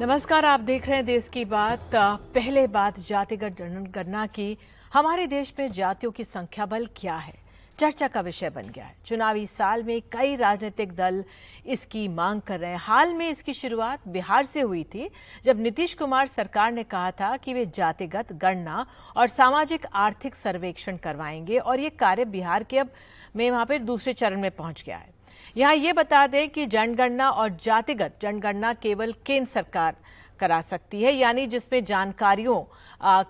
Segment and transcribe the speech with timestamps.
[0.00, 1.90] नमस्कार, आप देख रहे हैं देश की बात।
[2.34, 4.58] पहले बात जातिगत जनगणना की।
[4.92, 7.34] हमारे देश में जातियों की संख्या बल क्या है?
[7.78, 11.24] चर्चा का विषय बन गया है। चुनावी साल में कई राजनीतिक दल
[11.66, 15.10] इसकी मांग कर रहे हैं। हाल में इसकी शुरुआत बिहार से हुई थी,
[15.44, 18.86] जब नीतीश कुमार सरकार ने कहा था कि वे जातिगत गणना
[19.16, 22.90] और सामाजिक आर्थिक सर्वेक्षण करवाएँगे और ये कार्य बिहार के अब,
[23.36, 25.17] में वहाँ पर दूसरे चरण में पहुँच गया है।
[25.56, 29.96] यहाँ ये बता दें कि जनगणना और जातिगत जनगणना केवल केंद्र सरकार
[30.40, 32.60] करा सकती है, यानी जिसमें जानकारियों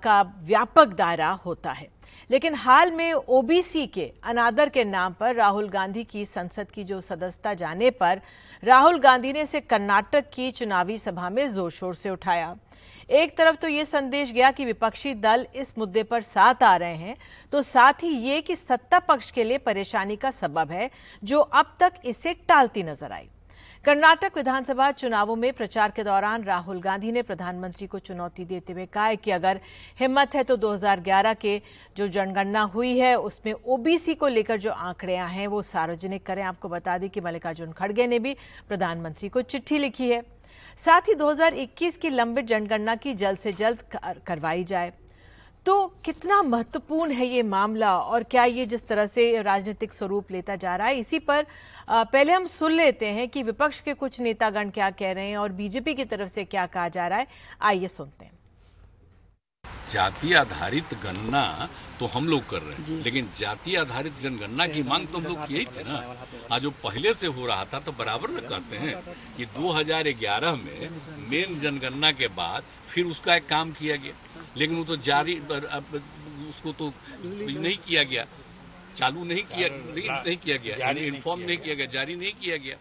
[0.03, 1.89] का व्यापक दायरा होता है।
[2.31, 7.01] लेकिन हाल में ओबीसी के अनादर के नाम पर राहुल गांधी की संसद की जो
[7.01, 8.21] सदस्यता जाने पर
[8.63, 12.55] राहुल गांधी ने इसे कर्नाटक की चुनावी सभा में ज़ोर शोर से उठाया।
[13.09, 16.97] एक तरफ़ तो ये संदेश गया कि विपक्षी दल इस मुद्दे पर साथ आ रहे
[16.97, 17.17] हैं
[17.53, 20.91] तो साथ ही ये कि सत्ता पक्ष के लिए परेशानी का सबब है,
[21.25, 23.29] जो अब तक इसे टालती नज़र आई।
[23.85, 28.87] कर्नाटक विधानसभा चुनावों में प्रचार के दौरान राहुल गांधी ने प्रधानमंत्री को चुनौती देते हुए
[28.87, 29.61] कहा कि अगर
[30.01, 31.61] हिम्मत है तो 2011 के
[31.97, 36.69] जो जनगणना हुई है, उसमें ओबीसी को लेकर जो आंकड़े हैं वो सार्वजनिक करें। आपको
[36.69, 38.37] बता दें कि मल्लिकार्जुन खड़गे ने भी
[38.69, 40.23] प्रधानमंत्री को चिट्ठी लिखी है।
[40.79, 43.79] साथ ही 2021 की लंबित जनगणना की जल्द से जल्द
[44.27, 44.93] करवाई जाए।
[45.67, 50.57] तो कितना महत्वपूर्ण है ये मामला और क्या ये जिस तरह से राजनीतिक स्वरूप लेता
[50.57, 51.47] जा रहा है इसी पर
[51.91, 55.53] पहले हम सुन लेते हैं कि विपक्ष के कुछ नेतागण क्या कह रहे हैं और
[55.53, 57.27] बीजेपी की तरफ़ से क्या कहा जा रहा है।
[57.63, 58.33] आइए सुनते हैं।
[59.89, 61.69] जाति आधारित गणना
[62.01, 65.47] तो हम लोग कर रहे हैं लेकिन जाति आधारित जनगणना की मांग तो हम लोग
[65.47, 65.99] किए थे ना।
[66.53, 70.81] आज जो पहले से हो रहा था तो बराबर न कहते हैं कि 2011 में
[71.31, 74.15] मेन जनगणना के बाद फिर उसका एक काम किया गया।
[74.57, 75.39] लेकिन वो तो जारी
[76.49, 78.25] उसको तो नहीं किया गया।
[78.97, 82.77] चालू नहीं किया नहीं, नहीं किया गया इन्फॉर्म नहीं किया गया। जारी नहीं किया गया।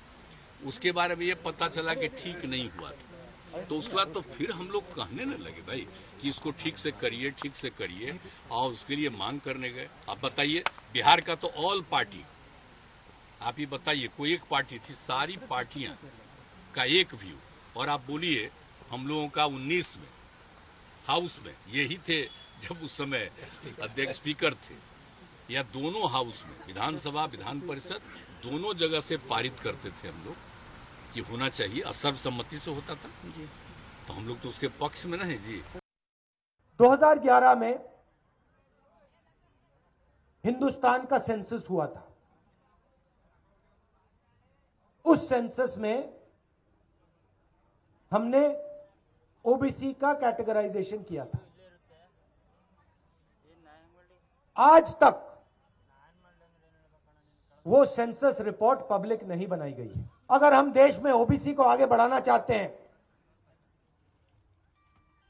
[0.65, 4.21] उसके बारे में ये पता चला कि ठीक नहीं हुआ था। तो उसके बाद तो
[4.33, 5.85] फिर हम लोग कहने न लगे भाई
[6.21, 8.17] कि इसको ठीक से करिए ठीक से करिए
[8.51, 10.63] और उसके लिए मांग करने गए। आप बताइए
[10.93, 12.23] बिहार का तो ऑल पार्टी
[13.41, 14.93] आप ये बताइए कोई एक पार्टी थी?
[14.93, 15.97] सारी पार्टियाँ
[16.75, 17.37] का एक व्यू
[17.77, 18.49] और आप बोलिए
[18.89, 20.07] हम लोगों का 19 में
[21.07, 22.21] हाउस में यही थे
[22.61, 23.31] जब उस समय
[23.83, 24.75] अध्यक्ष स्पीकर थे।
[25.49, 28.01] या दोनों हाउस में विधानसभा विधान परिषद
[28.43, 30.35] दोनों जगह से पारित करते थे हम लोग
[31.13, 33.09] कि होना चाहिए। असर्वसम्मति से होता था।
[34.07, 35.61] तो हम लोग तो उसके पक्ष में नहीं जी।
[36.79, 37.73] 2011 में
[40.43, 42.06] हिंदुस्तान का सेंसस हुआ था।
[45.07, 46.13] उस सेंसस में
[48.11, 48.45] हमने
[49.45, 51.39] ओबीसी का कैटेगराइजेशन किया था।
[54.57, 55.23] आज तक
[57.65, 61.85] वो सेंसस रिपोर्ट पब्लिक नहीं बनाई गई है। अगर हम देश में ओबीसी को आगे
[61.85, 62.77] बढ़ाना चाहते हैं,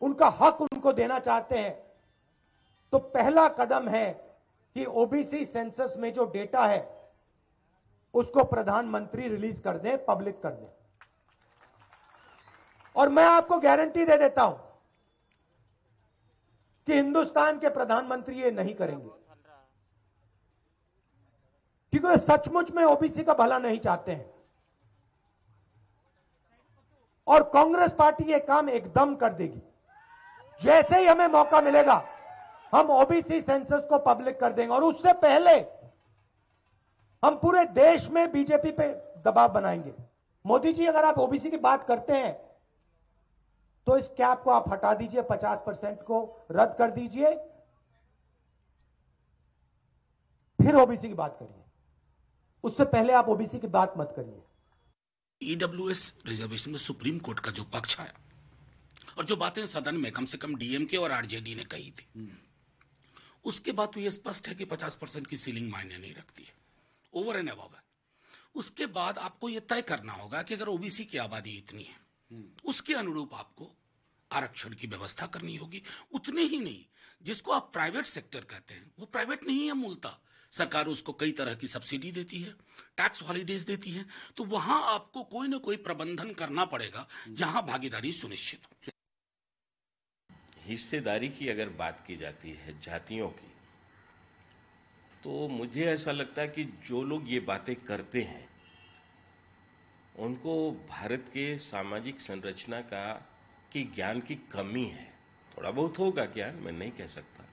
[0.01, 1.73] उनका हक उनको देना चाहते हैं
[2.94, 4.11] तो पहला कदम है
[4.75, 6.79] कि ओबीसी सेंसस में जो डेटा है
[8.13, 10.68] उसको प्रधानमंत्री रिलीज़ कर दें, पब्लिक कर दें।
[12.95, 14.59] और मैं आपको गारंटी दे देता हूँ
[16.88, 19.09] कि हिंदुस्तान के प्रधानमंत्री ये नहीं करेंगे।
[21.94, 24.34] क्योंकि सचमुच में ओबीसी का भला नहीं चाहते हैं।
[27.28, 29.62] और कांग्रेस पार्टी ये काम एकदम कर देगी।
[30.62, 32.03] जैसे ही हमें मौका मिलेगा,
[32.75, 35.76] हम ओबीसी सेंसस को पब्लिक कर देंगे। और उससे पहले
[37.23, 38.88] हम पूरे देश में बीजेपी पे
[39.22, 39.94] दबाव बनाएँगे।
[40.45, 42.33] मोदी जी अगर आप ओबीसी की बात करते हैं
[43.88, 46.19] तो इस कैप को आप हटा दीजिए 50 परसेंट को
[46.51, 47.33] रद्द कर दीजिए।
[50.59, 51.63] फिर ओबीसी की बात करिए।
[52.63, 54.41] उससे पहले आप ओबीसी की बात मत करिए।
[55.41, 58.13] ईडब्ल्यूएस रिजर्वेशन में सुप्रीम कोर्ट का जो पक्ष आया
[59.17, 62.29] और जो बातें सदन में कम से कम डीएमके और आरजेडी ने कही थी
[63.45, 66.56] उसके बाद तो यह स्पष्ट है कि 50 परसेंट की सीलिंग मायने नहीं रखती है।
[67.17, 67.86] ओवर एंड अबव है
[68.56, 71.95] उसके बाद आपको यह तय करना होगा कि अगर ओबीसी की आबादी इतनी है,
[72.65, 73.71] उसके अनुरूप आपको
[74.31, 75.81] आरक्षण की व्यवस्था करनी होगी।
[76.12, 76.83] उतने ही नहीं,
[77.21, 80.18] जिसको आप प्राइवेट सेक्टर कहते हैं, वो प्राइवेट नहीं है मूलता।
[80.53, 82.51] सरकार उसको कई तरह की सब्सिडी देती है
[82.97, 84.06] टैक्स हॉलीडेज देती है
[84.38, 88.92] तो वहाँ आपको कोई ना कोई प्रबंधन करना पड़ेगा, जहाँ भागीदारी सुनिश्चित हो।
[90.63, 93.46] हिस्सेदारी की अगर बात की जाती है, जातियों की
[95.24, 98.48] तो मुझे ऐसा लगता है कि जो लोग ये बातें करते हैं,
[100.16, 103.14] उनको भारत के सामाजिक संरचना का,
[103.72, 105.06] की ज्ञान की कमी है।
[105.58, 107.46] थोड़ा बहुत होगा ज्ञान, मैं नहीं कह सकता।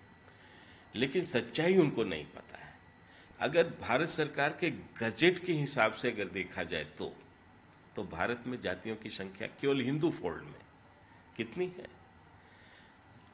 [0.94, 2.72] लेकिन सच्चाई उनको नहीं पता है।
[3.40, 7.12] अगर भारत सरकार के गजट के हिसाब से अगर देखा जाए तो
[7.96, 10.60] तो भारत में जातियों की संख्या केवल हिंदू फोल्ड में
[11.36, 11.88] कितनी है?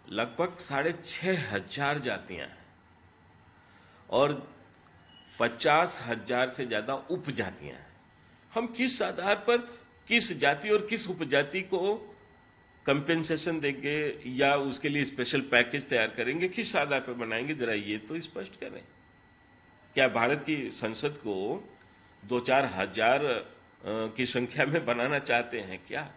[0.09, 2.49] लगभग साढ़े छह हज़ार जातियाँ
[4.11, 4.33] और
[5.39, 7.87] पचास हज़ार से ज़्यादा उपजातियाँ हैं।
[8.53, 9.57] हम किस आधार पर,
[10.09, 11.95] किस जाति और किस उपजाति को
[12.87, 13.99] कंपेंसेशन देंगे
[14.29, 18.61] या उसके लिए स्पेशल पैकेज तैयार करेंगे, किस आधार पर बनाएँगे, जरा ये तो स्पष्ट
[18.61, 18.83] करें।
[19.97, 21.35] क्या भारत की संसद को
[22.23, 23.21] दो चार हज़ार
[24.17, 26.11] की संख्या में बनाना चाहते हैं क्या?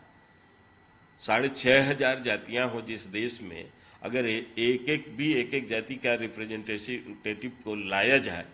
[1.22, 3.70] साढ़े छह हज़ार जातियाँ हो जिस देश में
[4.04, 8.46] अगर एक एक भी एक एक जाति का रिप्रेजेंटेटिव को लाया जाए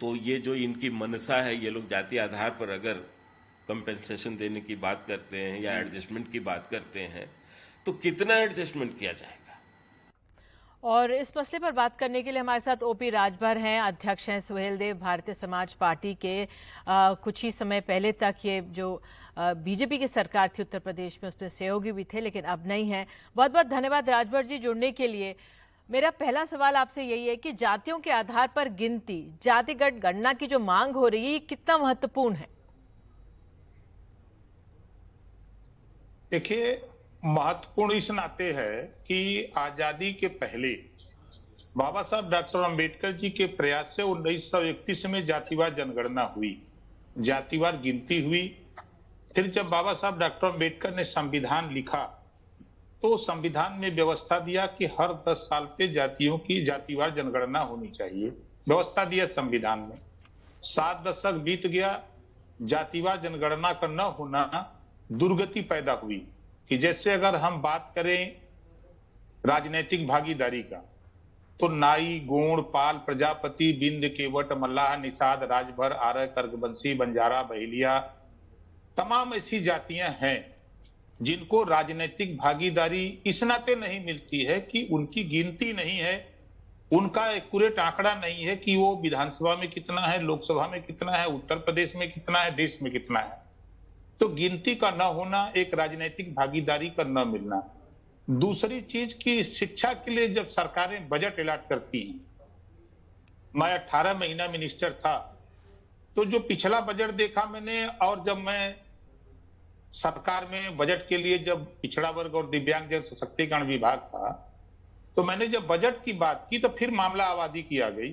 [0.00, 2.94] तो ये जो इनकी मनसा है ये लोग जाति आधार पर अगर
[3.68, 7.28] कंपेंसेशन देने की बात करते हैं या एडजस्टमेंट की बात करते हैं
[7.86, 9.35] तो कितना एडजस्टमेंट किया जाएगा
[10.86, 14.38] और इस मसले पर बात करने के लिए हमारे साथ ओपी राजभर हैं अध्यक्ष हैं
[14.40, 16.46] सुहेल देव भारतीय समाज पार्टी के
[16.88, 19.02] आ, कुछ ही समय पहले तक ये जो
[19.38, 23.06] बीजेपी की सरकार थी उत्तर प्रदेश में उसमें सहयोगी भी थे लेकिन अब नहीं है।
[23.36, 25.34] बहुत बहुत धन्यवाद राजभर जी जुड़ने के लिए।
[25.90, 30.46] मेरा पहला सवाल आपसे यही है कि जातियों के आधार पर गिनती जातिगत गणना की
[30.46, 32.48] जो मांग हो रही है कितना महत्वपूर्ण है?
[36.30, 36.74] देखिए
[37.26, 40.68] महत्वपूर्ण इस नाते है कि आज़ादी के पहले
[41.76, 46.50] बाबा साहब डॉक्टर अंबेडकर जी के प्रयास से उन्नीस सौ इकतीस में जातिवार जनगणना हुई।
[47.20, 48.42] जातिवार गिनती हुई।
[49.34, 52.04] फिर जब बाबा साहब डॉक्टर अंबेडकर ने संविधान लिखा
[53.02, 57.88] तो संविधान में व्यवस्था दिया कि हर 10 साल पे जातियों की जातिवार जनगणना होनी
[57.88, 58.28] चाहिए।
[58.68, 59.98] व्यवस्था दिया संविधान में।
[60.64, 61.90] सात दशक बीत गया।
[62.64, 64.44] जातिवार जनगणना का न होना
[65.10, 66.26] दुर्गति पैदा हुई।
[66.68, 68.36] कि जैसे अगर हम बात करें
[69.46, 70.92] राजनीतिक भागीदारी का
[71.60, 77.98] तो नाई गोण पाल, प्रजापति, बिंद, केवट, मल्लाह, निषाद, राजभर, आर्य कर्गवंशी बंजारा, बहेलिया,
[78.96, 80.56] तमाम ऐसी जातियाँ हैं
[81.22, 86.36] जिनको राजनीतिक भागीदारी इस नाते नहीं मिलती है कि उनकी गिनती नहीं है,
[86.92, 91.26] उनका एक्यूरेट आंकड़ा नहीं है कि वो विधानसभा में कितना है, लोकसभा में कितना है,
[91.26, 93.45] उत्तर प्रदेश में कितना है, देश में कितना है।
[94.20, 97.62] तो गिनती का न होना, एक राजनीतिक भागीदारी का न मिलना।
[98.28, 102.20] दूसरी चीज़ की शिक्षा के लिए जब सरकारें बजट अलाट करती हैं,
[103.54, 105.16] मैं 18 महीना मिनिस्टर था
[106.16, 108.74] तो जो पिछला बजट देखा मैंने और जब मैं
[109.94, 114.30] सरकार में बजट के लिए जब पिछड़ा वर्ग और दिव्यांग जन सशक्तिकरण विभाग था
[115.16, 118.10] तो मैंने जब बजट की बात की तो फिर मामला आबादी की आ गई।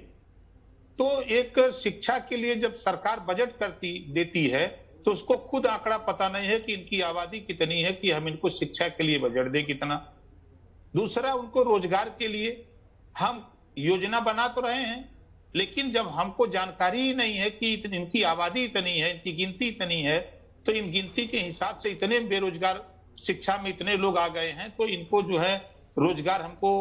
[1.00, 5.98] तो एक शिक्षा के लिए जब सरकार बजट करती, देती है तो उसको खुद आंकड़ा
[5.98, 9.52] पता नहीं है कि इनकी आबादी कितनी है कि हम इनको शिक्षा के लिए बजट
[9.52, 9.96] दें कितना।
[10.96, 12.52] दूसरा उनको रोज़गार के लिए
[13.18, 13.46] हम
[13.78, 15.10] योजना बना तो रहे हैं
[15.56, 20.02] लेकिन जब हमको जानकारी ही नहीं है कि इनकी आबादी इतनी है इनकी गिनती इतनी
[20.02, 20.20] है
[20.66, 22.84] तो इन गिनती के हिसाब से इतने बेरोजगार
[23.24, 25.56] शिक्षा में इतने लोग आ गए हैं तो इनको जो है
[26.00, 26.72] रोज़गार हमको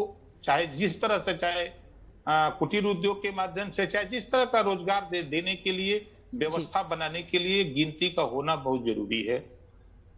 [0.45, 1.71] चाहे जिस तरह से चाहे
[2.29, 5.99] कुटीर उद्योग के माध्यम से चाहे जिस तरह का रोज़गार दे, देने के लिए
[6.35, 9.45] व्यवस्था बनाने के लिए गिनती का होना बहुत ज़रूरी है।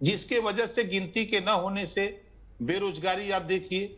[0.01, 2.07] जिसके वजह से गिनती के न होने से
[2.63, 3.97] बेरोजगारी आप देखिए,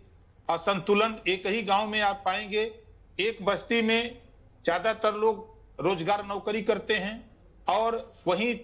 [0.48, 2.70] असंतुलन एक ही गाँव में आप पाएँगे,
[3.18, 4.16] एक बस्ती में
[4.64, 5.44] ज़्यादातर लोग
[5.80, 7.18] रोज़गार नौकरी करते हैं
[7.68, 8.54] और वहीं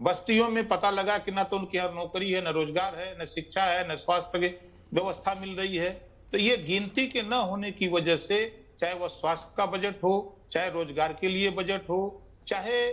[0.00, 3.24] बस्तियों में पता लगा कि ना तो उनके यहाँ नौकरी है, न रोज़गार है, न
[3.26, 4.58] शिक्षा है, न स्वास्थ्य
[4.94, 5.90] व्यवस्था मिल रही है।
[6.32, 8.38] तो ये गिनती के न होने की वजह से
[8.80, 12.86] चाहे वह स्वास्थ्य का बजट हो, चाहे रोज़गार के लिए बजट हो, चाहे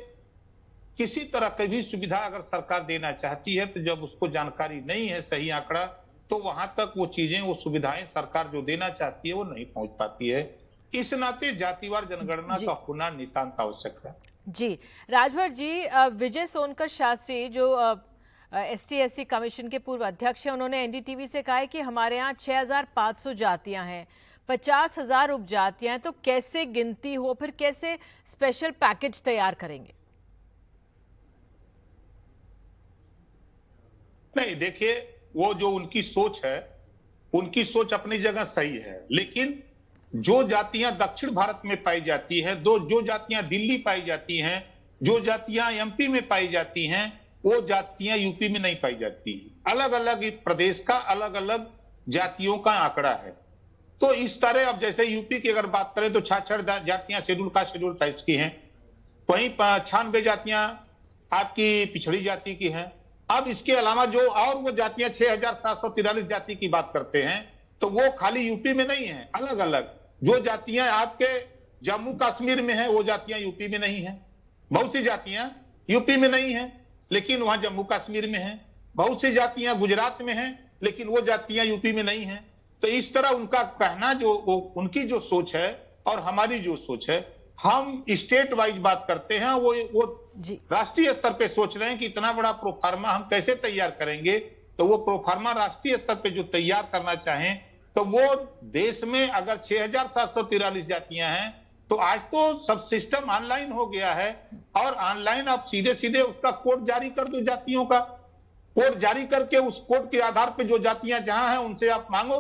[0.99, 5.07] किसी तरह की भी सुविधा अगर सरकार देना चाहती है तो जब उसको जानकारी नहीं
[5.07, 5.85] है सही आंकड़ा
[6.29, 9.89] तो वहाँ तक वो चीज़ें वो सुविधाएँ सरकार जो देना चाहती है वो नहीं पहुँच
[9.99, 10.41] पाती है।
[10.93, 14.15] इस नाते जातिवार जनगणना का होना नितान्त आवश्यक है।
[14.47, 14.67] जी।
[15.09, 15.71] राजभर जी
[16.15, 17.67] विजय सोनकर शास्त्री जो
[18.51, 22.33] एस टी कमीशन के पूर्व अध्यक्ष हैं उन्होंने एनडीटीवी से कहा है कि हमारे यहाँ
[22.35, 24.05] 6,500 जातियाँ हैं
[24.49, 29.93] पचास हज़ार उपजातियाँ हैं तो कैसे गिनती हो फिर कैसे स्पेशल पैकेज तैयार करेंगे?
[34.37, 34.93] नहीं, देखिए,
[35.35, 36.57] वो जो उनकी सोच है,
[37.33, 39.59] उनकी सोच अपनी जगह सही है, लेकिन
[40.13, 44.63] जो जातियाँ दक्षिण भारत में पाई जाती है, दो, जो जातियाँ दिल्ली पाई जाती हैं,
[45.01, 47.07] जो जातियाँ एमपी में पाई जाती हैं,
[47.45, 49.33] वो जातियाँ यूपी में नहीं पाई जाती
[49.67, 51.67] अलग अलग प्रदेश का अलग अलग
[52.07, 53.31] जातियों का आंकड़ा है।
[54.01, 57.63] तो इस तरह अब जैसे यूपी की अगर बात करें तो छाछड़ जातियाँ शेड्यूल का
[57.63, 58.51] शेड्यूल टाइप्स की हैं।
[59.29, 59.49] वहीं
[59.87, 60.63] छानबे जातियाँ
[61.31, 62.91] आपकी पिछड़ी जाति की हैं।
[63.29, 66.91] अब इसके अलावा जो और वो जातियाँ, छह हज़ार सात सौ तिरालीस जाति की बात
[66.93, 67.39] करते हैं
[67.81, 69.93] तो वो खाली यूपी में नहीं है अलग अलग
[70.23, 71.27] जो जातियाँ आपके
[71.81, 74.19] जम्मू कश्मीर में है, वो जातियाँ यूपी में नहीं है।
[74.71, 75.51] बहुत सी जातियाँ
[75.89, 76.71] यूपी में नहीं है,
[77.11, 78.59] लेकिन वहाँ जम्मू कश्मीर में है।
[78.95, 80.47] बहुत सी जातियाँ गुजरात में है,
[80.83, 82.43] लेकिन वो जातियाँ यूपी में नहीं है।
[82.83, 84.33] तो इस तरह उनका कहना जो
[84.77, 85.69] उनकी जो सोच है
[86.07, 87.19] और हमारी जो सोच है,
[87.59, 91.97] हम स्टेट वाइज बात करते हैं, वो वो जी। राष्ट्रीय स्तर पे सोच रहे हैं
[91.99, 94.37] कि इतना बड़ा प्रोफार्मा हम कैसे तैयार करेंगे?
[94.79, 97.61] तो वो प्रोफार्मा राष्ट्रीय स्तर पे जो तैयार करना चाहें
[97.95, 98.35] तो वो
[98.71, 101.49] देश में अगर छह हज़ार सात सौ तिरालीस जातियाँ हैं
[101.89, 104.29] तो आज तो सब सिस्टम ऑनलाइन हो गया है
[104.77, 107.99] और ऑनलाइन आप सीधे सीधे उसका कोड जारी कर दो जातियों का।
[108.75, 112.39] कोड जारी करके उस कोड के आधार पे जो जातियाँ जहाँ हैं उनसे आप मांगो।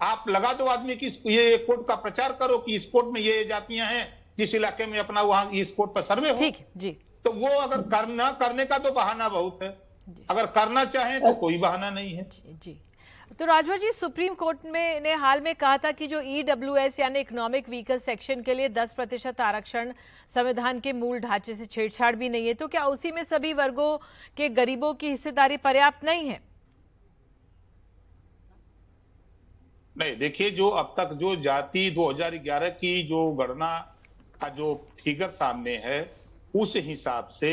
[0.00, 3.36] आप लगा दो आदमी की ये कोड का प्रचार करो कि इस कोड में ये
[3.36, 4.06] ये जातियाँ हैं
[4.38, 7.82] जिस इलाके में अपना वहाँ इस कोड पर सर्वे हो। ठीक जी। तो वो अगर
[7.90, 9.76] करना करने का तो बहाना बहुत है।
[10.30, 12.80] अगर करना चाहें तो कोई बहाना नहीं है। जी जी।
[13.38, 16.98] तो राजभर जी सुप्रीम कोर्ट में ने हाल में कहा था कि जो ईडब्ल्यू एस
[17.00, 19.92] यानी इकोनॉमिक व्हीकल सेक्शन के लिए 10 प्रतिशत आरक्षण
[20.34, 23.96] संविधान के मूल ढांचे से छेड़छाड़ भी नहीं है तो क्या उसी में सभी वर्गों
[24.36, 26.40] के गरीबों की हिस्सेदारी पर्याप्त नहीं है?
[29.96, 33.76] नहीं देखिए जो अब तक जो जाति 2011 की जो गणना
[34.40, 36.00] का जो फिगर सामने है
[36.54, 37.50] उस हिसाब से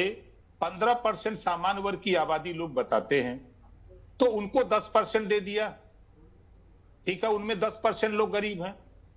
[0.61, 3.37] 15 परसेंट सामान्य वर्ग की आबादी लोग बताते हैं
[4.19, 5.69] तो उनको 10 परसेंट दे दिया।
[7.07, 8.73] ठीक है, उनमें 10 परसेंट लोग गरीब हैं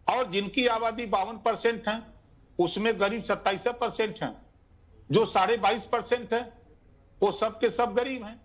[0.06, 2.00] और जिनकी आबादी बावन परसेंट है,
[2.58, 4.34] उसमें गरीब सत्ताईस परसेंट है।
[5.10, 6.40] जो साढ़े बाईस परसेंट है,
[7.20, 8.36] वो सब के सब गरीब हैं।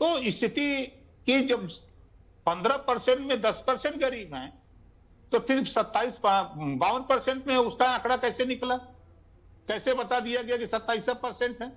[0.00, 0.84] तो स्थिति
[1.26, 1.66] की जब
[2.46, 4.52] पंद्रह परसेंट में दस परसेंट गरीब हैं
[5.32, 8.76] तो फिर सत्ताईस बावन परसेंट में उसका आंकड़ा कैसे निकला?
[9.68, 11.72] कैसे बता दिया गया कि सत्ताईस परसेंट है?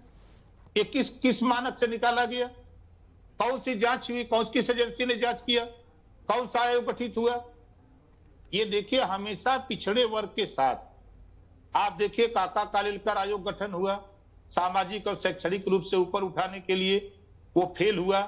[0.77, 2.48] ये किस किस मानक से निकाला गया?
[3.39, 4.24] कौन सी जाँच हुई?
[4.24, 5.65] कौन किस एजेंसी ने जाँच किया?
[6.30, 7.44] कौन सा आयोग गठित हुआ?
[8.54, 13.96] ये देखिए हमेशा पिछड़े वर्ग के साथ। आप देखिए काका कालिलकर आयोग गठन हुआ।
[14.51, 17.00] सामाजिक और शैक्षणिक रूप से ऊपर उठाने के लिए
[17.56, 18.22] वो फेल हुआ।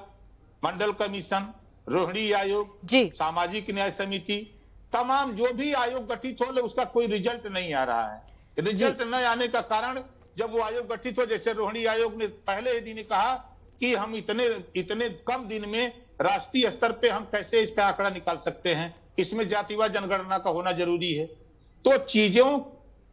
[0.63, 1.53] मंडल कमीशन
[1.89, 4.39] रोहिणी आयोग जी। सामाजिक न्याय समिति
[4.93, 8.21] तमाम जो भी आयोग गठित हो ले उसका कोई रिज़ल्ट नहीं आ रहा है।
[8.57, 10.01] रिज़ल्ट न आने का कारण
[10.37, 13.33] जब वो आयोग गठित हो जैसे रोहिणी आयोग ने पहले ही दिन कहा
[13.79, 14.45] कि हम इतने
[14.75, 18.95] इतने कम दिन में राष्ट्रीय स्तर पे हम कैसे इसका आंकड़ा निकाल सकते हैं?
[19.19, 21.25] इसमें जातिवाद जनगणना का होना ज़रूरी है।
[21.85, 22.59] तो चीज़ों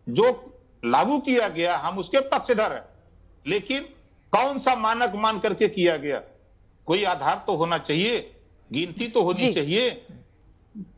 [0.07, 0.27] जो
[0.85, 2.85] लागू किया गया हम उसके पक्षधर है।
[3.47, 3.83] लेकिन
[4.33, 6.23] कौन सा मानक मान करके किया गया?
[6.87, 8.19] कोई आधार तो होना चाहिए
[8.71, 9.91] गिनती तो होनी चाहिए।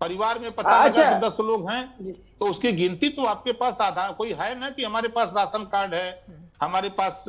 [0.00, 3.80] परिवार में पता अच्छा। लगा कि दस लोग हैं तो उसकी गिनती तो आपके पास
[3.80, 6.09] आधार कोई है ना कि हमारे पास राशन कार्ड है
[6.62, 7.25] हमारे पास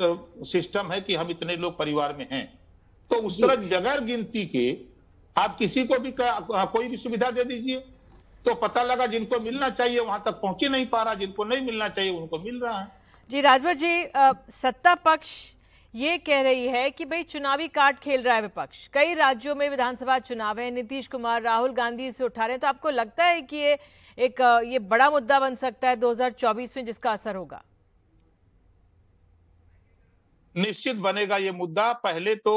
[0.52, 2.46] सिस्टम है कि हम इतने लोग परिवार में हैं?
[3.12, 4.66] तो उस तरह बगैर गिनती के
[5.36, 7.80] आप किसी को भी कोई भी सुविधा दे दीजिए।
[8.46, 11.62] तो पता लगा जिनको मिलना चाहिए वहाँ तक पहुँच ही नहीं पा रहा जिनको नहीं
[11.62, 12.88] मिलना चाहिए उनको मिल रहा है।
[13.30, 15.30] जी राजभर जी अ, सत्ता पक्ष
[15.98, 19.70] ये कह रही है कि भाई चुनावी कार्ड खेल रहा है विपक्ष। कई राज्यों में
[19.70, 23.42] विधानसभा चुनाव है। नीतीश कुमार, राहुल गांधी इसे उठा रहे हैं। तो आपको लगता है
[23.42, 23.78] कि ये
[24.18, 27.64] एक, ये बड़ा मुद्दा बन सकता है 2024 में जिसका असर होगा?
[30.56, 32.56] निश्चित बनेगा ये मुद्दा। पहले तो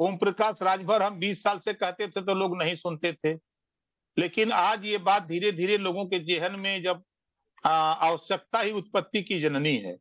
[0.00, 3.34] ओम प्रकाश राजभर हम 20 साल से कहते थे तो लोग नहीं सुनते थे।
[4.16, 7.02] लेकिन आज ये बात धीरे धीरे लोगों के जेहन में जब
[7.64, 9.96] आवश्यकता ही उत्पत्ति की जननी है।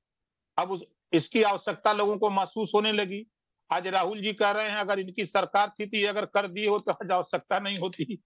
[0.57, 0.83] अब उस
[1.13, 3.25] इसकी आवश्यकता लोगों को महसूस होने लगी।
[3.69, 6.67] आज राहुल जी कह रहे हैं, अगर इनकी सरकार थी तो ये अगर कर दिए
[6.67, 8.19] हो तो आज आवश्यकता नहीं होती।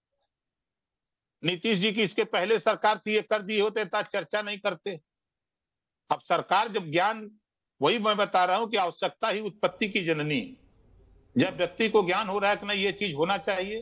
[1.43, 4.99] नीतीश जी की इसके पहले सरकार थी, ये कर दिए होते तो चर्चा नहीं करते।
[6.09, 7.29] अब सरकार जब ज्ञान,
[7.81, 10.55] वही मैं बता रहा हूँ कि आवश्यकता ही उत्पत्ति की जननी है।
[11.35, 13.81] जब व्यक्ति को ज्ञान हो रहा है कि नहीं, ये चीज़ होना चाहिए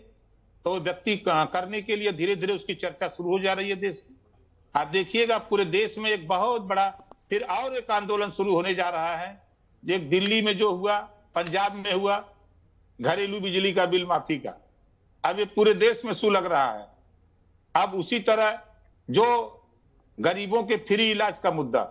[0.65, 4.03] तो व्यक्ति करने के लिए धीरे धीरे उसकी चर्चा शुरू हो जा रही है देश
[4.09, 4.17] में
[4.75, 6.89] आप देखिएगा, पूरे देश में एक बहुत बड़ा
[7.31, 9.31] फिर और एक आंदोलन शुरू होने जा रहा है।
[9.83, 10.97] एक दिल्ली में जो हुआ
[11.35, 12.17] पंजाब में हुआ
[12.99, 14.55] घरेलू बिजली का बिल माफ़ी का।
[15.23, 16.87] अब ये पूरे देश में सू लग रहा है।
[17.75, 18.59] अब उसी तरह
[19.09, 19.25] जो
[20.17, 21.83] गरीबों के फ्री इलाज का मुद्दा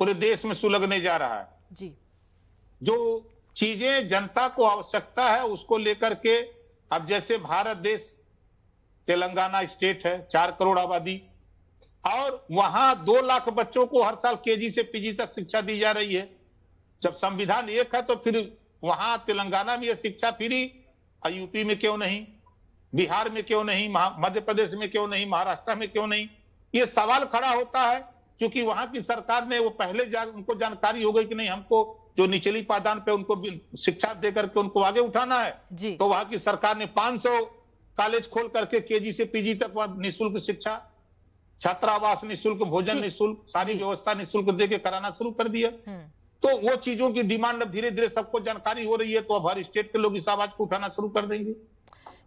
[0.00, 1.92] पूरे देश में सुलगने जा रहा है। जी।
[2.80, 2.96] जो
[3.56, 6.40] चीज़ें जनता को आवश्यकता है उसको लेकर के
[6.90, 8.14] अब जैसे भारत देश
[9.08, 11.22] तेलंगाना स्टेट है चार करोड़ आबादी
[12.04, 15.90] और वहाँ दो लाख बच्चों को हर साल केजी से पीजी तक शिक्षा दी जा
[15.90, 16.28] रही है।
[17.02, 20.64] जब संविधान एक है तो फिर वहाँ तेलंगाना में यह शिक्षा फ्री
[21.22, 22.26] और यूपी में क्यों नहीं?
[22.92, 23.88] बिहार में क्यों नहीं?
[23.92, 25.26] मध्य प्रदेश में क्यों नहीं?
[25.26, 26.28] महाराष्ट्र में क्यों नहीं?
[26.74, 28.00] ये सवाल खड़ा होता है
[28.38, 31.96] क्योंकि वहाँ की सरकार ने वो पहले जा, उनको जानकारी हो गई कि नहीं हमको
[32.18, 36.24] जो निचली पादान पे उनको शिक्षा दे करके उनको आगे उठाना है। जी। तो वहाँ
[36.24, 37.40] की सरकार ने 500
[37.98, 40.74] कॉलेज खोल करके केजी से पीजी तक वहाँ निशुल्क शिक्षा
[41.60, 46.02] छात्रावास निःशुल्क भोजन निःशुल्क सारी व्यवस्था निःशुल्क दे के कराना शुरू कर दिया। हम्म।
[46.42, 49.48] तो वो चीज़ों की डिमांड अब धीरे धीरे सबको जानकारी हो रही है तो अब
[49.48, 51.54] हर स्टेट के लोग इस आवाज़ को उठाना शुरू कर देंगे।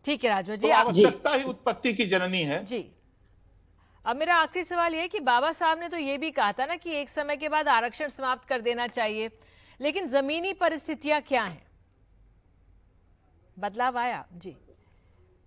[0.06, 2.86] ठीक है तो जी आप आवश्यकता ही उत्पत्ति की जननी है। जी।
[4.06, 6.66] अब मेरा आखिरी सवाल ये है कि बाबा साहब ने तो ये भी कहा था
[6.66, 9.30] ना कि एक समय के बाद आरक्षण समाप्त कर देना चाहिए
[9.80, 11.62] लेकिन जमीनी परिस्थितियाँ क्या हैं?
[13.58, 14.52] बदलाव आया जी।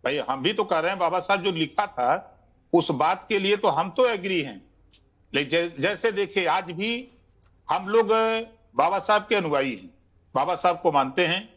[0.05, 2.36] भाई हम भी तो कह रहे हैं। बाबा साहब जो लिखा था
[2.73, 4.63] उस बात के लिए तो हम तो एग्री हैं।
[5.35, 7.09] लेकिन जैसे देखिए, आज भी
[7.71, 8.09] हम लोग
[8.77, 9.91] बाबा साहब के अनुयायी हैं।
[10.35, 11.55] बाबा साहब को मानते हैं।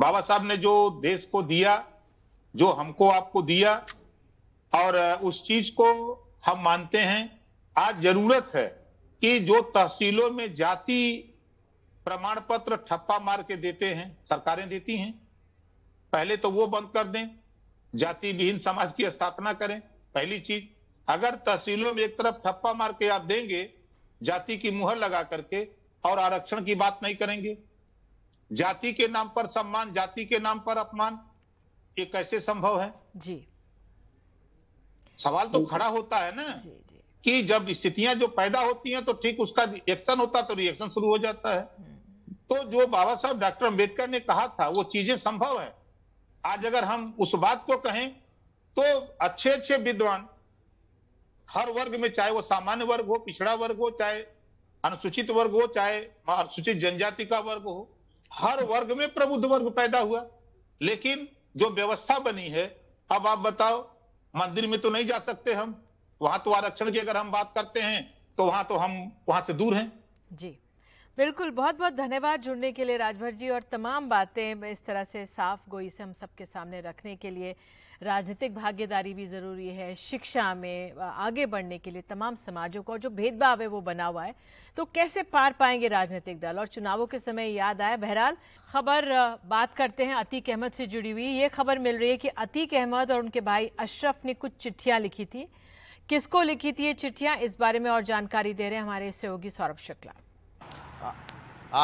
[0.00, 1.86] बाबा साहब ने जो देश को दिया,
[2.56, 3.86] जो हमको आपको दिया,
[4.72, 5.86] और उस चीज़ को
[6.46, 7.40] हम मानते हैं।
[7.78, 8.66] आज ज़रूरत है
[9.20, 11.32] कि जो तहसीलों में जाति
[12.04, 15.12] प्रमाण पत्र ठप्पा मार के देते हैं, सरकारें देती हैं,
[16.12, 17.28] पहले तो वो बंद कर दें
[17.94, 19.82] जाति विहीन समाज की स्थापना करें।
[20.16, 20.64] पहली चीज़
[21.08, 23.68] अगर तहसीलों में एक तरफ़ ठप्पा मार के आप देंगे
[24.20, 25.62] जाति की मुहर लगा करके
[26.04, 27.56] और आरक्षण की बात नहीं करेंगे।
[28.50, 31.18] जाति के नाम पर सम्मान जाति के नाम पर अपमान
[31.96, 32.92] ये कैसे संभव है?
[33.16, 33.46] जी।
[35.18, 39.04] सवाल तो खड़ा होता है ना जी जी। कि जब स्थितियाँ जो पैदा होती हैं
[39.04, 41.62] तो ठीक उसका एक्शन होता तो रिएक्शन शुरू हो जाता है।
[42.50, 45.74] तो जो बाबा साहब डॉक्टर अंबेडकर ने कहा था वो चीज़ें संभव है।
[46.44, 48.14] आज अगर हम उस बात को कहें
[48.76, 48.82] तो
[49.20, 50.28] अच्छे अच्छे विद्वान,
[51.48, 54.20] हर वर्ग में चाहे वो सामान्य वर्ग हो, पिछड़ा वर्ग हो, चाहे
[54.84, 57.88] अनुसूचित वर्ग हो, चाहे अनुसूचित जनजाति का वर्ग हो,
[58.30, 60.26] हर वर्ग में प्रबुद्ध वर्ग पैदा हुआ।
[60.80, 62.66] लेकिन जो व्यवस्था बनी है,
[63.10, 63.80] अब आप बताओ,
[64.34, 65.82] मंदिर में तो नहीं जा सकते हम।
[66.20, 68.02] वहाँ तो आरक्षण की अगर हम बात करते हैं
[68.38, 69.92] तो वहाँ तो हम, वहाँ से दूर हैं।
[70.32, 70.48] जी।
[71.18, 75.24] बिल्कुल बहुत बहुत धन्यवाद जुड़ने के लिए राजभर जी और तमाम बातें इस तरह से
[75.26, 77.54] साफ़ गोई से हम सबके सामने रखने के लिए।
[78.02, 83.10] राजनीतिक भागीदारी भी ज़रूरी है, शिक्षा में आगे बढ़ने के लिए तमाम समाजों को जो
[83.10, 84.34] भेदभाव है वो बना हुआ है।
[84.76, 86.58] तो कैसे पार पाएँगे राजनीतिक दल?
[86.58, 88.36] और चुनावों के समय याद आया, बहरहाल
[88.68, 89.08] खबर
[89.46, 92.74] बात करते हैं अतीक अहमद से जुड़ी हुई। ये खबर मिल रही है कि अतीक
[92.74, 95.48] अहमद और उनके भाई अशरफ ने कुछ चिट्ठियाँ लिखी थी।
[96.08, 97.36] किसको लिखी थी ये चिट्ठियाँ?
[97.38, 100.12] इस बारे में और जानकारी दे रहे हैं हमारे सहयोगी सौरभ शुक्ला।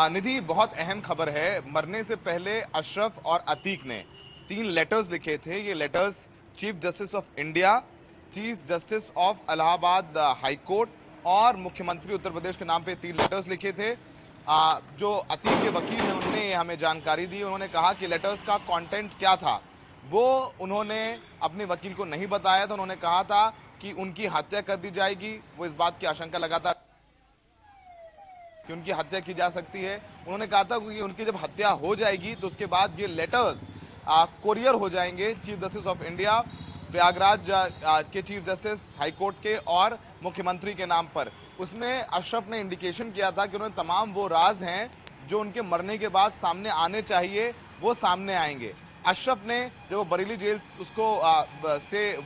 [0.09, 4.05] निधि, बहुत अहम खबर है। मरने से पहले अशरफ और अतीक ने
[4.49, 6.17] तीन लेटर्स लिखे थे। ये letters
[6.59, 7.79] chief justice of India
[8.33, 10.91] chief justice of Allahabad high court
[11.27, 13.91] और मुख्यमंत्री उत्तर प्रदेश के नाम पे तीन लेटर्स लिखे थे।
[14.49, 18.57] आ, जो अतीक के वकील हैं उन्होंने हमें जानकारी दी। उन्होंने कहा कि लेटर्स का
[18.61, 19.61] कंटेंट क्या था।
[20.11, 23.49] वो उन्होंने अपने वकील को नहीं बताया था। उन्होंने कहा था
[23.81, 26.75] कि उनकी हत्या कर दी जाएगी। वो इस बात की आशंका लगातार
[28.67, 31.95] कि उनकी हत्या की जा सकती है। उन्होंने कहा था कि उनकी जब हत्या हो
[31.97, 33.67] जाएगी तो उसके बाद ये लेटर्स
[34.05, 36.39] कोरियर हो जाएँगे chief justice of India
[36.91, 37.47] Prayagraj
[38.13, 43.31] के चीफ जस्टिस हाईकोर्ट के और मुख्यमंत्री के नाम पर। उसमें अशरफ ने इंडिकेशन किया
[43.31, 44.91] था कि उन्होंने तमाम वो राज हैं
[45.29, 48.75] जो उनके मरने के बाद सामने आने चाहिए वो सामने आएँगे।
[49.07, 51.45] अशरफ ने जब वो बरेली जेल उसको आ,
[51.79, 52.17] से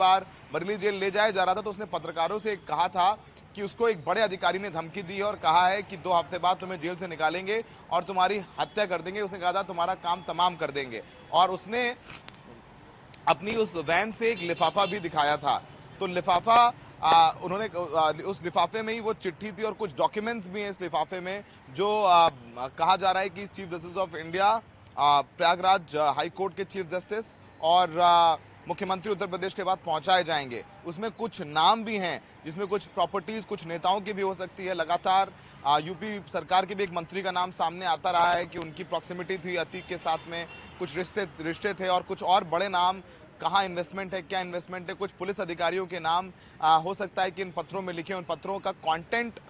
[0.00, 3.10] बार बरेली जेल ले जाया जा रहा था तो उसने पत्रकारों से कहा था
[3.56, 6.38] कि उसको एक बड़े अधिकारी ने धमकी दी है और कहा है कि दो हफ़्ते
[6.38, 10.22] बाद तुम्हें जेल से निकालेंगे और तुम्हारी हत्या कर देंगे। उसने कहा था तुम्हारा काम
[10.22, 11.88] तमाम कर देंगे। और उसने
[13.28, 15.56] अपनी उस वैन से एक लिफाफा भी दिखाया था।
[16.00, 20.48] तो लिफाफा आ, उन्होंने आ, उस लिफाफे में ही वो चिट्ठी थी और कुछ डॉक्यूमेंट्स
[20.48, 21.44] भी हैं इस लिफाफे में
[21.76, 22.28] जो आ,
[22.70, 24.60] कहा जा रहा है कि chief justice of India
[24.96, 27.90] Prayagraj high court के चीफ जस्टिस और
[28.68, 33.44] मुख्यमंत्री उत्तर प्रदेश के बाद पहुँचाए जाएँगे। उसमें कुछ नाम भी हैं जिसमें कुछ प्रॉपर्टीज़
[33.46, 35.32] कुछ नेताओं की भी हो सकती है। लगातार
[35.84, 39.38] यूपी सरकार के भी एक मंत्री का नाम सामने आता रहा है कि उनकी प्रॉक्सिमिटी
[39.38, 40.46] थी अतीक के साथ में।
[40.78, 43.00] कुछ रिश्ते रिश्ते थे और कुछ और बड़े नाम।
[43.40, 44.94] कहाँ इन्वेस्टमेंट है क्या इन्वेस्टमेंट है?
[44.96, 48.24] कुछ पुलिस अधिकारियों के नाम आ, हो सकता है कि इन पत्रों में लिखे उन
[48.28, 49.40] पत्रों का कंटेंट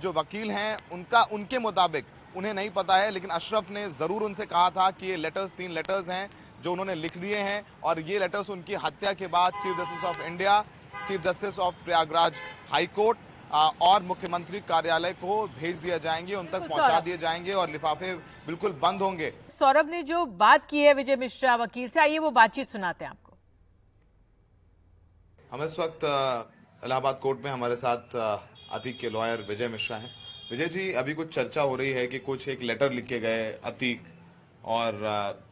[0.00, 2.04] जो वकील हैं उनका उनके मुताबिक
[2.36, 5.70] उन्हें नहीं पता है लेकिन अशरफ ने ज़रूर उनसे कहा था कि ये लेटर्स तीन
[5.72, 6.28] लेटर्स हैं।
[6.66, 10.22] जो उन्होंने लिख दिए हैं और ये लेटर्स उनकी हत्या के बाद chief justice of
[10.22, 10.54] India
[11.08, 13.18] chief justice of Prayagraj high court
[13.82, 18.12] और मुख्यमंत्री कार्यालय को भेज दिया जाएँगे उन तक पहुँचा दिए जाएँगे और लिफाफे
[18.46, 22.30] बिल्कुल बंद होंगे। सौरभ ने जो बात की है विजय मिश्रा वकील से आइए वो
[22.32, 23.36] बातचीत सुनाते हैं आपको।
[25.52, 26.04] हम इस वक्त
[26.84, 30.10] इलाहाबाद कोर्ट में हमारे साथ अतीक के लॉयर विजय मिश्रा हैं।
[30.50, 34.04] विजय जी अभी कुछ चर्चा हो रही है कि कुछ एक लेटर लिखे गए अतीक
[34.66, 34.98] और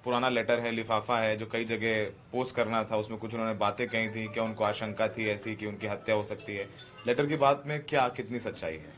[0.05, 3.87] पुराना लेटर है, लिफाफा है, जो कई जगह पोस्ट करना था, उसमें कुछ उन्होंने बातें
[3.89, 6.69] कही थी, क्या उनको आशंका थी ऐसी कि उनकी हत्या हो सकती है।
[7.07, 8.93] लेटर की बात में क्या, कितनी सच्चाई है?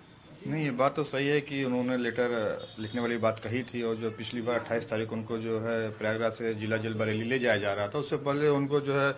[0.47, 2.31] नहीं, ये बात तो सही है कि उन्होंने लेटर
[2.79, 6.33] लिखने वाली बात कही थी और जो पिछली बार अट्ठाईस तारीख उनको जो है प्रयागराज
[6.33, 9.13] से जिला जेल बरेली ले जाया जा रहा था, उससे पहले उनको जो है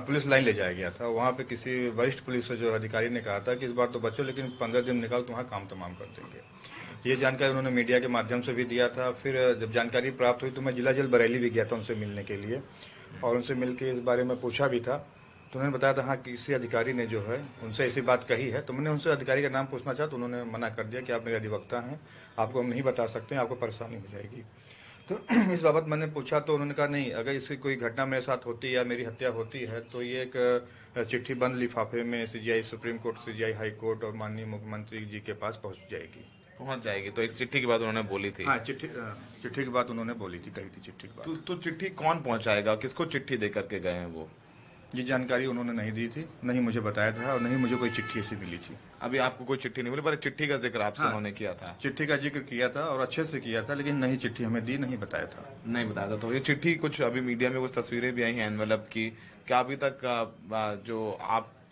[0.00, 3.38] पुलिस लाइन ले जाया गया था। वहाँ पे किसी वरिष्ठ पुलिस जो अधिकारी ने कहा
[3.40, 6.04] था कि इस बार तो बचो, लेकिन पंद्रह दिन निकाल तो वहाँ काम तमाम कर
[6.04, 6.53] देंगे।
[7.06, 10.50] ये जानकारी उन्होंने मीडिया के माध्यम से भी दिया था। फिर जब जानकारी प्राप्त हुई
[10.50, 12.60] तो मैं जिला जेल बरेली भी गया था उनसे मिलने के लिए
[13.22, 14.96] और उनसे मिल के इस बारे में पूछा भी था।
[15.52, 18.60] तो उन्होंने बताया था हाँ किसी अधिकारी ने जो है, उनसे ऐसी बात कही है।
[18.62, 21.24] तो मैंने उनसे अधिकारी का नाम पूछना चाहा तो उन्होंने मना कर दिया कि आप
[21.24, 22.00] मेरे अधिवक्ता हैं,
[22.38, 24.42] आपको हम नहीं बता सकते हैं आपको परेशानी हो जाएगी।
[25.08, 25.18] तो
[25.54, 28.68] इस बाबत मैंने पूछा तो उन्होंने कहा, नहीं, अगर इसकी कोई घटना मेरे साथ होती
[28.68, 32.98] है या मेरी हत्या होती है तो ये एक चिट्ठी बंद लिफाफे में CJI, supreme
[32.98, 36.24] court, CJI high court और माननीय मुख्यमंत्री जी के पास पहुँच जाएगी।
[36.64, 38.88] पहुँच जाएगी। तो एक चिट्ठी की बात उन्होंने बोली थी। हाँ चिट्ठी
[39.42, 42.22] चिट्ठी की बात उन्होंने बोली थी कही थी चिट्ठी की बात। तो, तो चिट्ठी कौन
[42.22, 42.74] पहुंचाएगा?
[42.76, 44.28] किसको चिट्ठी दे करके गए हैं वो?
[44.94, 48.20] ये जानकारी उन्होंने नहीं दी थी नहीं मुझे बताया था और नहीं मुझे कोई चिट्ठी
[48.20, 51.08] ऐसी मिली थी। अभी आपको कोई चिट्ठी नहीं मिली पर चिट्ठी का ज़िक्र आपसे हाँ,
[51.08, 54.18] उन्होंने किया था। चिट्ठी का ज़िक्र किया था और अच्छे से किया था लेकिन नहीं
[54.18, 57.50] चिट्ठी हमें दी नहीं बताया था। नहीं बताया था। तो ये चिट्ठी कुछ अभी मीडिया
[57.50, 59.08] में कुछ तस्वीरें भी आई हैं एनवेलप की।
[59.46, 59.98] क्या अभी तक
[60.86, 61.10] जो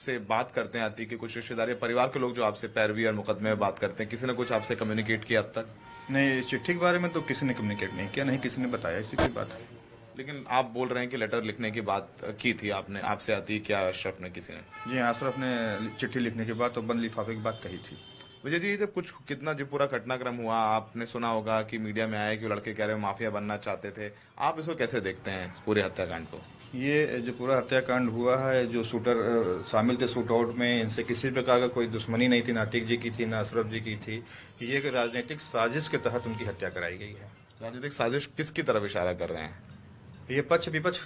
[0.03, 3.13] आपसे बात करते हैं आती कि कुछ रिश्तेदारी परिवार के लोग जो आपसे पैरवी और
[3.15, 5.67] मुकदमे में बात करते हैं किसी ने कुछ आपसे कम्युनिकेट किया अब तक?
[6.11, 8.99] नहीं चिट्ठी के बारे में तो किसी ने कम्युनिकेट नहीं किया नहीं किसी ने बताया
[8.99, 9.57] इसी की बात।
[10.19, 13.59] लेकिन आप बोल रहे हैं कि लेटर लिखने की बात की थी आपने आपसे आती
[13.61, 14.93] क्या अशरफ ने किसी ने?
[14.93, 17.99] जी हाँ अशरफ ने चिट्ठी लिखने के बाद तो बंद लिफाफे की बात कही थी।
[18.45, 22.19] विजय जी जब कुछ कितना जो पूरा घटनाक्रम हुआ आपने सुना होगा कि मीडिया में
[22.19, 25.59] आया कि लड़के कह रहे माफिया बनना चाहते थे। आप इसको कैसे देखते हैं इस
[25.59, 26.43] पूरे हत्याकांड को?
[26.75, 31.31] ये जो पूरा हत्याकांड हुआ है जो शूटर शामिल थे शूट आउट में इनसे किसी
[31.31, 34.25] प्रकार का कोई दुश्मनी नहीं थी नातिक जी की थी ना अशरफ जी की थी।
[34.63, 37.31] ये एक राजनीतिक साजिश के तहत उनकी हत्या कराई गई है।
[37.63, 39.63] राजनीतिक साजिश किसकी तरफ़ इशारा कर रहे हैं?
[40.31, 40.99] ये पक्ष विपक्ष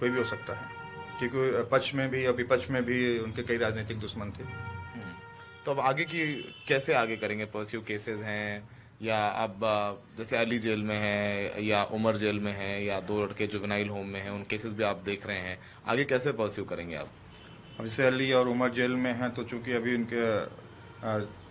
[0.00, 0.68] कोई भी हो सकता है।
[1.18, 5.14] क्योंकि पक्ष में भी और विपक्ष में भी उनके कई राजनीतिक दुश्मन थे। हम्म।
[5.66, 7.44] तो अब आगे की कैसे आगे करेंगे?
[7.44, 9.60] परस्यू केसेस हैं या अब
[10.18, 14.06] जैसे अली जेल में है, या उमर जेल में है, या दो लड़के जुगनाइल होम
[14.06, 17.08] में हैं, उन केसेस भी आप देख रहे हैं। आगे कैसे परस्यू करेंगे आप?
[17.78, 20.26] अब जैसे अली और उमर जेल में हैं तो चूँकि अभी उनके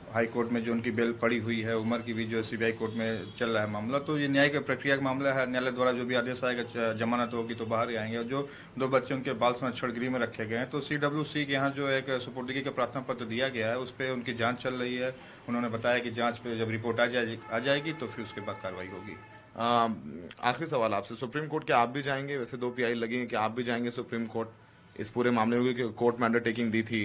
[0.08, 2.94] हाई कोर्ट में जो उनकी बेल पड़ी हुई है, उमर की भी जो सीबीआई कोर्ट
[2.94, 6.06] में चल रहा है मामला तो ये न्यायिक प्रक्रिया का मामला है। न्यायालय द्वारा जो
[6.06, 8.48] भी आदेश आएगा जमानत होगी तो बाहर ही आएँगे। और जो
[8.80, 11.54] दो बच्चे उनके बाल संरक्षण गृह में रखे गए हैं तो सी डब्ल्यू सी के
[11.54, 14.74] यहाँ जो एक सुपुर्दगी का प्रार्थना पत्र दिया गया है, उस पर उनकी जाँच चल
[14.76, 15.16] रही है।
[15.48, 18.60] उन्होंने बताया कि जाँच पे जब रिपोर्ट आ जाए, आ जाएगी तो फिर उसके बाद
[18.64, 19.18] कार्रवाई होगी।
[20.42, 22.38] आखिरी सवाल आपसे, सुप्रीम कोर्ट के आप भी जाएँगे?
[22.38, 24.50] वैसे दो पीआई लगी हैं कि आप भी जाएँगे सुप्रीम कोर्ट?
[24.96, 27.04] इस पूरे मामले में कोर्ट में अंडरटेकिंग दी थी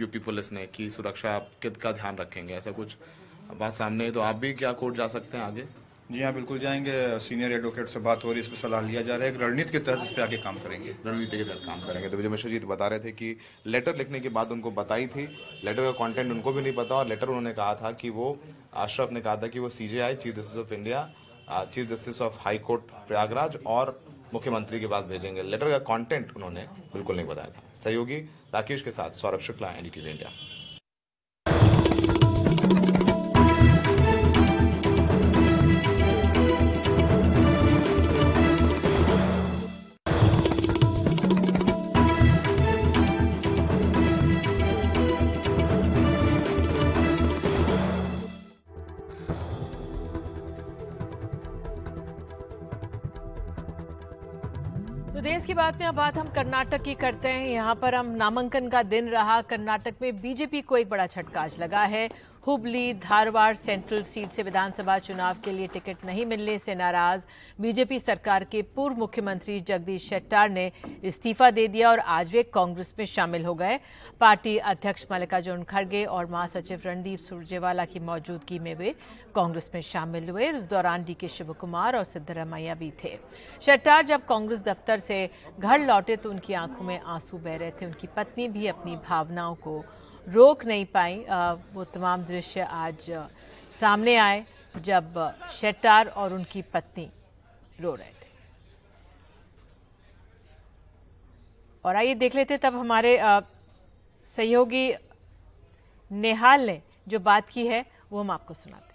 [0.00, 2.96] यूपी पुलिस ने कि सुरक्षा कित का ध्यान रखेंगे, ऐसा कुछ
[3.52, 5.64] बात सामने है तो आप भी क्या कोर्ट जा सकते हैं आगे?
[6.04, 9.02] जी हाँ बिल्कुल जाएँगे। सीनियर एडवोकेट से बात हो रही है इस पर सलाह लिया
[9.02, 11.80] जा रहा है। रणनीति के तहत इस पर आगे काम करेंगे। रणनीति के तहत काम
[11.80, 13.36] करेंगे। तो विजय मिश्र जी बता रहे थे कि
[13.66, 15.24] लेटर लिखने के बाद उनको बताई थी।
[15.64, 18.36] लेटर का कंटेंट उनको भी नहीं पता और लेटर उन्होंने कहा था कि वो
[18.74, 21.08] अशरफ ने कहा था कि वो CJI chief justice of India
[21.50, 24.00] chief justice of high court Prayagraj और
[24.34, 28.16] मुख्यमंत्री के पास भेजेंगे। लेटर का कंटेंट उन्होंने बिल्कुल नहीं बताया था। सहयोगी
[28.54, 30.30] राकेश के साथ सौरभ शुक्ला एनडीटीवी इंडिया
[55.54, 58.82] की बात में अब बात हम कर्नाटक की करते हैं। यहाँ पर हम नामांकन का
[58.82, 62.08] दिन रहा। कर्नाटक में बीजेपी को एक बड़ा छटकाज लगा है।
[62.46, 67.22] हुबली धारवाड़ सेंट्रल सीट से विधानसभा चुनाव के लिए टिकट नहीं मिलने से नाराज़
[67.60, 70.70] बीजेपी सरकार के पूर्व मुख्यमंत्री जगदीश शेट्टार ने
[71.04, 73.78] इस्तीफा दे दिया और आज वे कांग्रेस में शामिल हो गए।
[74.20, 78.94] पार्टी अध्यक्ष मल्लिकार्जुन खड़गे और महासचिव रणदीप सुरजेवाला की मौजूदगी में वे
[79.34, 83.18] कांग्रेस में शामिल हुए। इस दौरान डी के शिव कुमार और सिद्धरमैया भी थे।
[83.62, 85.28] शेट्टार जब कांग्रेस दफ्तर से
[85.58, 89.54] घर लौटे तो उनकी आँखों में आँसू बह रहे थे। उनकी पत्नी भी अपनी भावनाओं
[89.54, 89.84] को
[90.28, 91.24] रोक नहीं पाई।
[91.74, 93.10] वो तमाम दृश्य आज
[93.80, 94.44] सामने आए
[94.76, 95.18] जब
[95.52, 97.08] शेट्टार और उनकी पत्नी
[97.80, 98.32] रो रहे थे।
[101.84, 103.18] और आइए देख लेते तब हमारे
[104.24, 104.94] सहयोगी
[106.10, 108.92] नेहाल ने जो बात की है, वो हम आपको सुनाते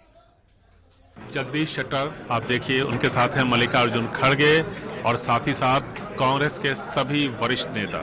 [1.32, 4.62] जगदीश शेट्टर, आप देखिए, उनके साथ हैं मल्लिकार्जुन खड़गे
[5.02, 5.80] और साथ ही साथ
[6.18, 7.98] कांग्रेस के सभी वरिष्ठ नेता।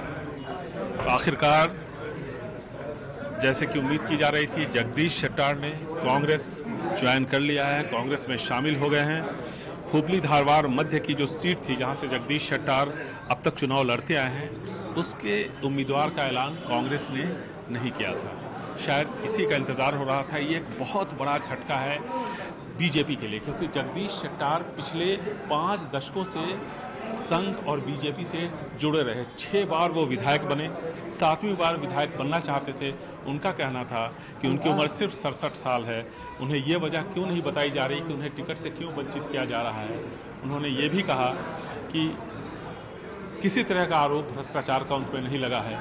[1.14, 1.76] आखिरकार
[3.42, 6.64] जैसे कि उम्मीद की जा रही थी, जगदीश शेट्टार ने कांग्रेस
[7.00, 9.22] ज्वाइन कर लिया है, कांग्रेस में शामिल हो गए हैं।
[9.94, 12.94] हुबली धारवाड़ मध्य की जो सीट थी, जहाँ से जगदीश शेट्टार
[13.32, 17.24] अब तक चुनाव लड़ते आए हैं, उसके उम्मीदवार का ऐलान कांग्रेस ने
[17.72, 21.76] नहीं किया था। शायद इसी का इंतज़ार हो रहा था। ये एक बहुत बड़ा झटका
[21.76, 22.00] है
[22.78, 25.16] बीजेपी के लिए, क्योंकि जगदीश शेट्टार पिछले
[25.50, 26.40] पाँच दशकों से
[27.12, 30.70] संघ और बीजेपी से जुड़े रहे। छः बार वो विधायक बने।
[31.10, 32.92] सातवीं बार विधायक बनना चाहते थे।
[33.28, 34.06] उनका कहना था
[34.42, 36.08] कि उनकी उम्र सिर्फ़ सड़सठ साल है।
[36.42, 39.46] उन्हें ये वजह क्यों नहीं बताई जा रही कि उन्हें टिकट से क्यों वंचित किया
[39.46, 40.04] जा रहा है?
[40.44, 41.30] उन्होंने ये भी कहा
[41.92, 42.18] कि
[43.42, 45.80] किसी तरह का आरोप, भ्रष्टाचार का उन पर नहीं लगा है।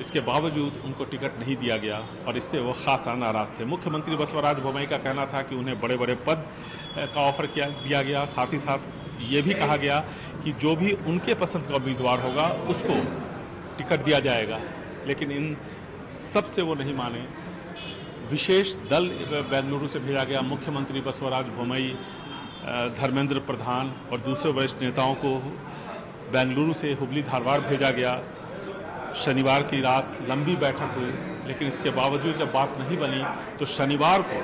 [0.00, 4.60] इसके बावजूद उनको टिकट नहीं दिया गया और इससे वो खासा नाराज़ थे। मुख्यमंत्री बसवराज
[4.60, 6.46] बोमई का कहना था कि उन्हें बड़े बड़े पद
[6.98, 8.78] का ऑफ़र किया, दिया गया। साथ ही साथ
[9.20, 9.98] ये भी कहा गया
[10.44, 12.94] कि जो भी उनके पसंद का उम्मीदवार होगा, उसको
[13.78, 14.60] टिकट दिया जाएगा।
[15.06, 15.56] लेकिन इन
[16.10, 17.26] सबसे वो नहीं माने।
[18.30, 19.06] विशेष दल
[19.50, 21.88] बेंगलुरु से भेजा गया मुख्यमंत्री बसवराज बोमई
[22.98, 25.34] धर्मेंद्र प्रधान और दूसरे वरिष्ठ नेताओं को
[26.32, 28.20] बेंगलुरु से हुबली धारवाड़ भेजा गया।
[29.16, 31.12] शनिवार की रात लंबी बैठक हुई,
[31.48, 33.22] लेकिन इसके बावजूद जब बात नहीं बनी
[33.58, 34.40] तो शनिवार को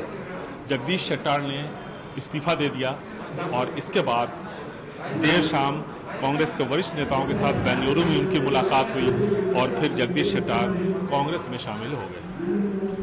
[0.66, 1.60] जगदीश शेट्टार ने
[2.16, 2.90] इस्तीफा दे दिया।
[3.38, 4.28] और इसके बाद
[5.22, 5.80] देर शाम
[6.20, 9.08] कांग्रेस के वरिष्ठ नेताओं के साथ बेंगलुरु में उनकी मुलाकात हुई
[9.60, 10.72] और फिर जगदीश शेट्टार
[11.10, 12.22] कांग्रेस में शामिल हो गए।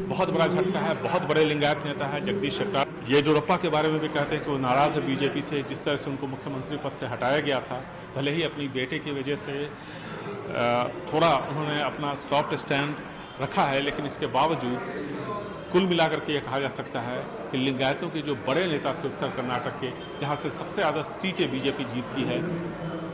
[0.07, 3.99] बहुत बड़ा झटका है, बहुत बड़े लिंगायत नेता है जगदीश शेट्टार। येडियुरप्पा के बारे में
[3.99, 6.91] भी कहते हैं कि वो नाराज़ है बीजेपी से, जिस तरह से उनको मुख्यमंत्री पद
[6.91, 7.81] से हटाया गया था,
[8.15, 9.65] भले ही अपनी बेटे की वजह से
[11.11, 12.95] थोड़ा उन्होंने अपना सॉफ्ट स्टैंड
[13.41, 14.79] रखा है, लेकिन इसके बावजूद
[15.75, 17.17] कुल मिलाकर के ये कहा जा सकता है
[17.51, 21.51] कि लिंगायतों के जो बड़े नेता थे उत्तर कर्नाटक के, जहाँ से सबसे ज़्यादा सीटें
[21.51, 22.37] बीजेपी जीतती है,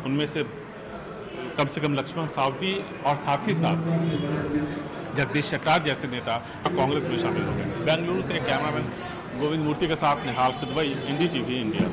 [0.06, 0.44] उनमें से
[1.58, 2.74] कम से कम लक्ष्मण सावदी
[3.08, 3.78] और साथ ही साथ
[5.16, 8.86] जगदीश शेट्टार जैसे नेता अब कांग्रेस में शामिल हो गए। बेंगलुरु से कैमरामैन
[9.40, 11.90] गोविंद मूर्ति के साथ Nihal Kidwai NDTV India.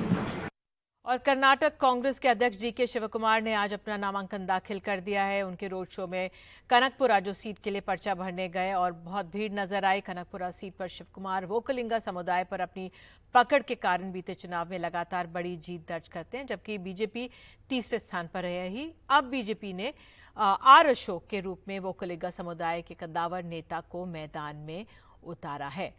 [1.09, 5.23] और कर्नाटक कांग्रेस के अध्यक्ष डी के शिवकुमार ने आज अपना नामांकन दाखिल कर दिया
[5.25, 6.31] है। उनके रोड शो में
[6.71, 10.75] कनकपुरा, जो सीट के लिए पर्चा भरने गए, और बहुत भीड़ नज़र आई कनकपुरा सीट
[10.77, 12.91] पर शिवकुमार। वोकलिंगा समुदाय पर अपनी
[13.35, 17.29] पकड़ के कारण बीते चुनाव में लगातार बड़ी जीत दर्ज करते हैं, जबकि बीजेपी
[17.69, 19.93] तीसरे स्थान पर रही अब बीजेपी ने
[20.37, 24.85] आर अशोक के रूप में वोकलिंगा समुदाय के कद्दावर नेता को मैदान में
[25.25, 25.93] उतारा है।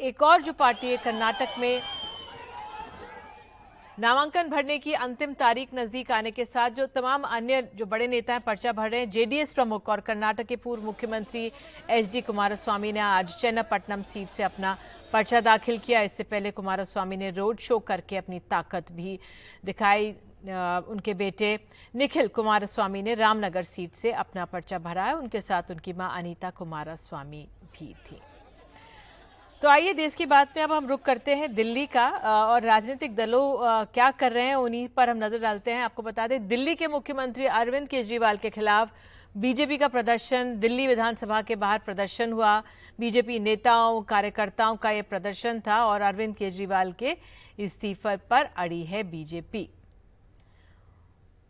[0.00, 1.80] एक और जो पार्टी है, कर्नाटक में
[3.98, 8.32] नामांकन भरने की अंतिम तारीख नज़दीक आने के साथ जो तमाम अन्य जो बड़े नेता
[8.32, 11.50] हैं, पर्चा भर रहे हैं, जेडीएस प्रमुख और कर्नाटक के पूर्व मुख्यमंत्री
[11.90, 14.76] एच डी कुमारस्वामी ने आज चन्नापट्टनम सीट से अपना
[15.12, 19.18] पर्चा दाखिल किया। इससे पहले कुमारस्वामी ने रोड शो करके अपनी ताकत भी
[19.64, 20.10] दिखाई।
[20.88, 21.58] उनके बेटे
[21.94, 26.50] निखिल कुमारस्वामी ने रामनगर सीट से अपना पर्चा भरा है। उनके साथ उनकी माँ अनीता
[26.52, 28.20] कुमारस्वामी भी थी।
[29.62, 33.14] तो आइए देश की बात में अब हम रुक करते हैं दिल्ली का और राजनीतिक
[33.16, 36.74] दलों क्या कर रहे हैं उन्हीं पर हम नज़र डालते हैं। आपको बता दें, दिल्ली
[36.74, 38.92] के मुख्यमंत्री अरविंद केजरीवाल के खिलाफ
[39.36, 42.62] बीजेपी का प्रदर्शन, दिल्ली विधानसभा के बाहर प्रदर्शन हुआ।
[42.98, 47.16] बीजेपी नेताओं, कार्यकर्ताओं का यह प्रदर्शन था और अरविंद केजरीवाल के
[47.58, 49.68] इस्तीफे पर अड़ी है बीजेपी।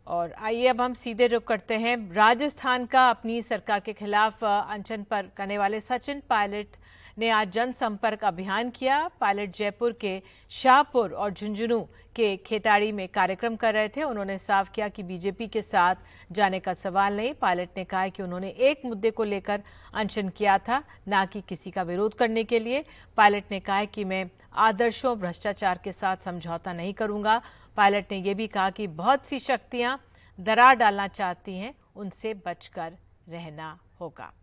[0.07, 5.03] और आइए अब हम सीधे रुक करते हैं। राजस्थान का अपनी सरकार के खिलाफ अनशन
[5.03, 6.77] पर करने वाले सचिन पायलट
[7.19, 11.79] ने आज जनसंपर्क अभियान किया। पायलट जयपुर के शाहपुर और झुंझुनू
[12.15, 15.95] के खेताड़ी में कार्यक्रम कर रहे थे। उन्होंने साफ़ किया कि बीजेपी के साथ
[16.31, 20.57] जाने का सवाल नहीं। पायलट ने कहा कि उन्होंने एक मुद्दे को लेकर अनशन किया
[20.57, 22.83] था, ना कि किसी का विरोध करने के लिए।
[23.17, 27.41] पायलट ने कहा कि मैं आदर्शों, भ्रष्टाचार के साथ समझौता नहीं करूँगा।
[27.77, 29.99] पायलट ने यह भी कहा कि बहुत सी शक्तियाँ
[30.37, 32.93] दरार डालना चाहती हैं, उनसे बचकर
[33.29, 34.33] रहना होगा।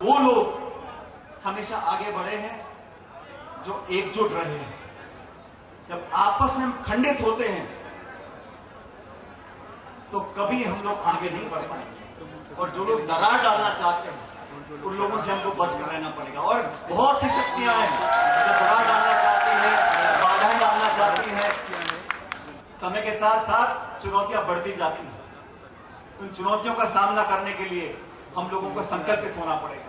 [0.00, 0.84] वो लोग
[1.46, 2.56] हमेशा आगे बढ़े हैं,
[3.64, 4.74] जो एकजुट रहे हैं।
[5.88, 7.66] जब आपस में खंडित होते हैं
[10.12, 14.82] तो कभी हम लोग आगे नहीं बढ़ पाएँगे। और जो लोग दरार डालना चाहते हैं,
[14.82, 18.84] उन लोगों से हमको बच कर रहना पड़ेगा। और बहुत सी शक्तियाँ हैं, जो दरार
[18.86, 19.74] डालना चाहती हैं,
[20.22, 21.50] बाधाएँ डालना चाहती हैं,
[22.80, 25.14] समय के साथ साथ चुनौतियाँ बढ़ती जाती हैं।
[26.20, 27.96] उन चुनौतियों का सामना करने के लिए
[28.36, 29.85] हम लोगों को संकल्पित होना पड़ेगा।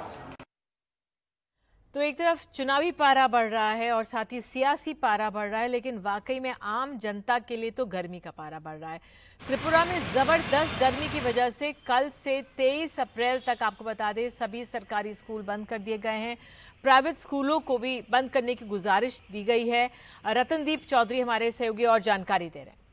[1.98, 5.62] तो एक तरफ़ चुनावी पारा बढ़ रहा है और साथ ही सियासी पारा बढ़ रहा
[5.62, 9.00] है, लेकिन वाकई में आम जनता के लिए तो गर्मी का पारा बढ़ रहा है।
[9.42, 14.30] त्रिपुरा में ज़बरदस्त गर्मी की वजह से कल से 23 अप्रैल तक आपको बता दें,
[14.30, 16.38] सभी सरकारी स्कूल बंद कर दिए गए हैं।
[16.84, 19.90] प्राइवेट स्कूलों को भी बंद करने की गुजारिश दी गई है।
[20.28, 22.86] रतनदीप चौधरी हमारे सहयोगी और जानकारी दे रहे हैं।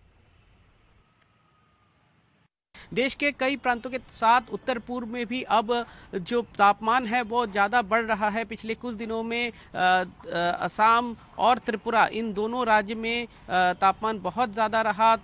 [2.94, 5.72] देश के कई प्रांतों के साथ उत्तर पूर्व में भी अब
[6.14, 12.06] जो तापमान है, वो ज़्यादा बढ़ रहा है। पिछले कुछ दिनों में असम और त्रिपुरा,
[12.12, 15.16] इन दोनों राज्य में तापमान बहुत ज़्यादा रहा।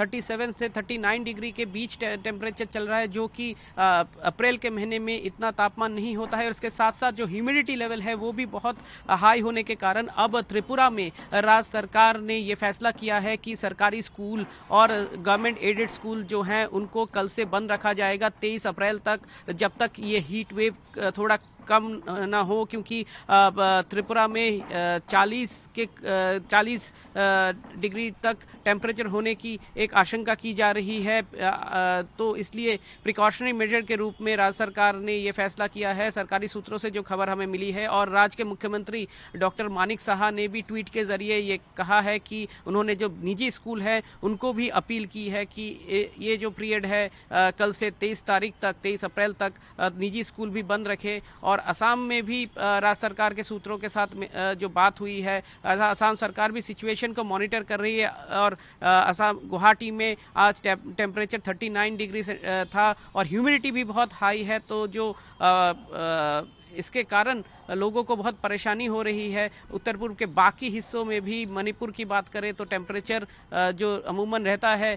[0.00, 4.98] 37 से 39 डिग्री के बीच टेम्परेचर चल रहा है, जो कि अप्रैल के महीने
[4.98, 8.32] में इतना तापमान नहीं होता है। और इसके साथ साथ जो ह्यूमिडिटी लेवल है, वो
[8.32, 8.78] भी बहुत
[9.10, 13.56] हाई होने के कारण अब त्रिपुरा में राज्य सरकार ने ये फैसला किया है कि
[13.56, 18.66] सरकारी स्कूल और गवर्नमेंट एडेड स्कूल जो हैं, उनको कल से बंद रखा जाएगा तेईस
[18.66, 20.76] अप्रैल तक, जब तक ये हीट वेव
[21.18, 21.36] थोड़ा
[21.68, 24.62] कम ना हो, क्योंकि त्रिपुरा में
[25.08, 25.86] 40 के
[26.48, 26.92] 40
[27.80, 31.20] डिग्री तक टेम्परेचर होने की एक आशंका की जा रही है।
[32.18, 36.48] तो इसलिए प्रिकॉशनरी मेजर के रूप में राज्य सरकार ने ये फैसला किया है। सरकारी
[36.48, 40.46] सूत्रों से जो खबर हमें मिली है और राज्य के मुख्यमंत्री डॉक्टर मानिक साहा ने
[40.48, 44.68] भी ट्वीट के ज़रिए ये कहा है कि उन्होंने जो निजी स्कूल है, उनको भी
[44.74, 45.64] अपील की है कि
[46.18, 47.10] ये जो पीरियड है
[47.58, 49.52] कल से तेईस तारीख तक, तेईस अप्रैल तक
[49.98, 53.88] निजी स्कूल भी बंद रखे और और असम में भी राज्य सरकार के सूत्रों के
[53.88, 54.14] साथ
[54.58, 59.38] जो बात हुई है असम सरकार भी सिचुएशन को मॉनिटर कर रही है और असम,
[59.44, 60.60] गुवाहाटी में आज
[60.96, 62.22] टेम्परेचर 39 डिग्री
[62.74, 65.12] था और ह्यूमिडिटी भी बहुत हाई है तो जो
[66.74, 71.20] इसके कारण लोगों को बहुत परेशानी हो रही है। उत्तर पूर्व के बाकी हिस्सों में
[71.24, 73.26] भी मणिपुर की बात करें तो टेम्परेचर
[73.74, 74.94] जो अमूमन रहता है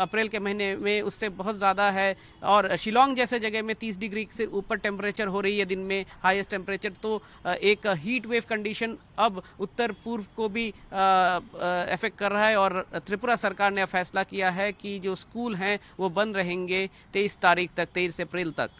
[0.00, 4.26] अप्रैल के महीने में उससे बहुत ज़्यादा है। और शिलोंग जैसे जगह में 30 डिग्री
[4.36, 8.96] से ऊपर टेम्परेचर हो रही है दिन में हाईएस्ट टेम्परेचर तो एक हीट वेव कंडीशन
[9.18, 14.50] अब उत्तर पूर्व को भी इफ़ेक्ट कर रहा है और त्रिपुरा सरकार ने फैसला किया
[14.50, 18.70] है कि जो स्कूल हैं वो बंद रहेंगे तेईस तारीख तक, तेईस अप्रैल तक।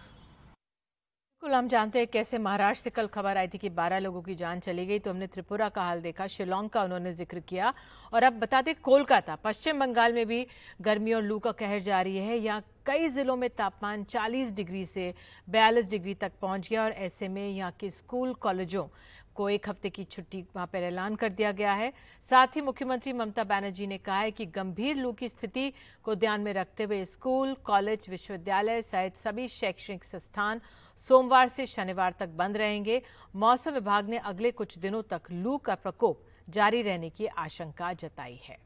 [1.42, 4.34] बिल्कुल हम जानते हैं कैसे महाराष्ट्र से कल खबर आई थी कि 12 लोगों की
[4.34, 7.72] जान चली गई तो हमने त्रिपुरा का हाल देखा, शिलोंग का उन्होंने ज़िक्र किया
[8.12, 10.46] और अब बता दें, कोलकाता, पश्चिम बंगाल में भी
[10.80, 15.12] गर्मी और लू का कहर जारी है। यहाँ कई जिलों में तापमान 40 डिग्री से
[15.48, 18.86] 42 डिग्री तक पहुँच गया और ऐसे में यहाँ के स्कूल, कॉलेजों
[19.34, 21.92] को एक हफ़्ते की छुट्टी वहाँ पर ऐलान कर दिया गया है।
[22.28, 25.72] साथ ही मुख्यमंत्री ममता बनर्जी ने कहा है कि गंभीर लू की स्थिति
[26.04, 30.60] को ध्यान में रखते हुए स्कूल, कॉलेज, विश्वविद्यालय सहित सभी शैक्षणिक संस्थान
[31.06, 33.00] सोमवार से शनिवार तक बंद रहेंगे।
[33.36, 38.40] मौसम विभाग ने अगले कुछ दिनों तक लू का प्रकोप जारी रहने की आशंका जताई
[38.44, 38.56] है।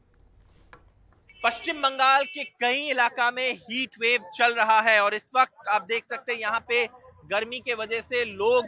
[1.39, 5.81] पश्चिम बंगाल के कई इलाका में हीट वेव चल रहा है और इस वक्त आप
[5.89, 6.85] देख सकते हैं यहाँ पे
[7.31, 8.67] गर्मी के वजह से लोग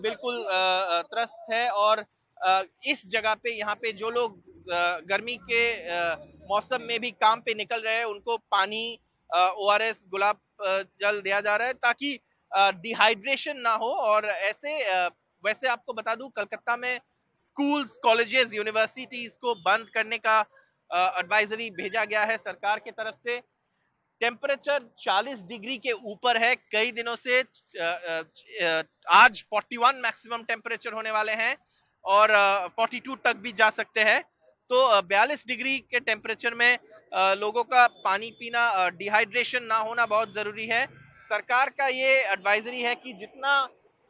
[0.00, 0.44] बिल्कुल
[1.10, 2.04] त्रस्त है और
[2.86, 4.42] इस जगह पे यहाँ पे जो लोग
[5.08, 5.62] गर्मी के
[6.48, 8.98] मौसम में भी काम पे निकल रहे हैं, उनको पानी
[9.30, 10.40] ओ आर एस गुलाब
[11.00, 12.18] जल दिया जा रहा है ताकि
[12.82, 14.78] डिहाइड्रेशन ना हो और ऐसे
[15.44, 17.00] वैसे आपको बता दूँ, कलकत्ता में
[17.56, 20.38] स्कूल्स, कॉलेजेस, यूनिवर्सिटीज को बंद करने का
[21.18, 23.36] एडवाइजरी भेजा गया है सरकार की तरफ़ से।
[24.20, 27.38] टेम्परेचर 40 डिग्री के ऊपर है। कई दिनों से
[29.14, 31.56] आज 41 मैक्सिमम टेम्परेचर होने वाले हैं
[32.04, 32.34] और
[32.78, 34.20] 42 तक भी जा सकते हैं।
[34.70, 36.78] तो 42 डिग्री के टेम्परेचर में
[37.36, 40.84] लोगों का पानी पीना डिहाइड्रेशन ना होना बहुत ज़रूरी है।
[41.30, 43.56] सरकार का ये एडवाइजरी है कि जितना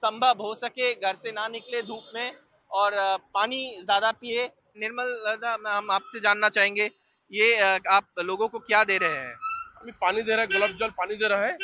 [0.02, 2.94] संभव हो सके, घर से ना निकले धूप में। और
[3.34, 4.44] पानी ज़्यादा पिए।
[4.76, 6.90] निर्मल हम आपसे जानना चाहेंगे
[7.30, 7.56] ये
[7.90, 9.34] आप लोगों को क्या दे रहे हैं?
[9.76, 11.56] अभी पानी दे रहा है गुलाब जल पानी दे रहा है।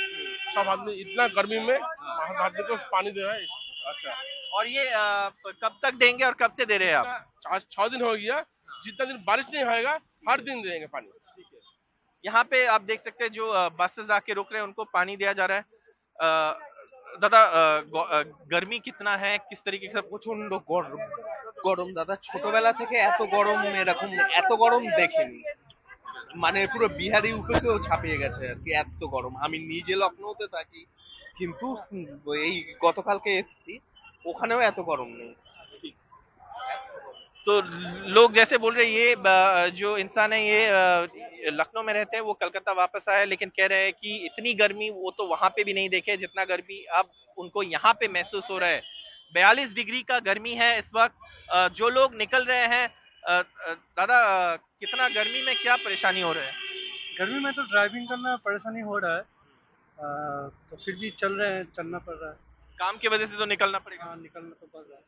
[0.55, 3.47] सब आदमी इतना गर्मी में आदमी को पानी दे रहा है।
[3.87, 4.15] अच्छा।
[4.55, 4.85] और ये
[5.57, 7.61] कब तक देंगे और कब से दे रहे हैं आप?
[7.61, 8.41] छह दिन हो गया।
[8.85, 11.11] जितना दिन बारिश नहीं होएगा हर दिन देंगे पानी।
[12.25, 15.33] यहाँ पे आप देख सकते हैं जो बसेस आके रुक रहे हैं उनको पानी दिया
[15.33, 15.65] जा रहा है।
[17.20, 17.40] দাদা
[18.53, 21.03] গরমি কিতনা হ্যাঁ কিস তরিকে সব প্রচণ্ড গরম
[21.66, 25.40] গরম দাদা ছোটবেলা থেকে এত গরম এরকম, এত গরম দেখিনি।
[26.42, 30.83] মানে পুরো বিহারি উপকেও ছাপিয়ে গেছে আর কি, এত গরম। আমি নিজে লখনৌতে থাকি,
[31.38, 31.66] কিন্তু
[32.46, 33.72] এই গতকালকে এসেছি,
[34.31, 35.33] ওখানেও এত গরম নেই।
[37.46, 37.61] तो
[38.09, 39.14] लोग जैसे बोल रहे ये
[39.76, 43.85] जो इंसान है ये लखनऊ में रहते हैं वो कलकत्ता वापस आए लेकिन कह रहे
[43.85, 47.62] हैं कि इतनी गर्मी वो तो वहाँ पे भी नहीं देखे जितना गर्मी अब उनको
[47.62, 48.83] यहाँ पे महसूस हो रहा है।
[49.35, 52.88] बयालीस डिग्री का गर्मी है इस वक्त जो लोग निकल रहे हैं
[53.24, 54.20] दादा
[54.57, 56.52] कितना गर्मी में क्या परेशानी हो रहा है?
[57.18, 59.22] गर्मी में तो ड्राइविंग करना परेशानी हो रहा है।
[60.70, 62.37] तो फिर भी चल रहे हैं चलना पड़ रहा है।
[62.78, 65.05] काम की वजह से तो निकलना पड़ेगा। हाँ निकलना तो पड़ रहा है।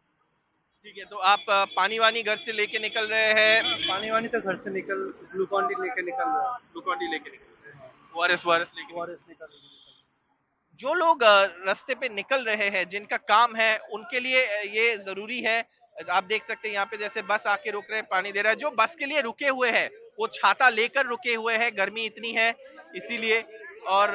[0.85, 1.45] ठीक है तो आप
[1.77, 3.63] पानी वानी घर से लेके निकल रहे हैं?
[3.89, 4.99] पानी वानी तो घर से निकल
[5.33, 8.95] ग्लूकॉन डी लेके निकल रहे हैं। ग्लूकॉन डी लेके निकल रहे हैं। ओआरएस ओआरएस लेके
[8.95, 9.63] ओआरएस निकल रहे
[10.81, 14.43] जो लोग रास्ते पे निकल रहे हैं जिनका काम है उनके लिए
[14.75, 15.57] ये ज़रूरी है।
[16.11, 18.53] आप देख सकते हैं यहाँ पे जैसे बस आके रुक रहे हैं पानी दे रहा
[18.53, 19.89] है। जो बस के लिए रुके हुए हैं
[20.19, 22.51] वो छाता लेकर रुके हुए हैं गर्मी इतनी है
[22.97, 23.41] इसीलिए।
[23.89, 24.15] और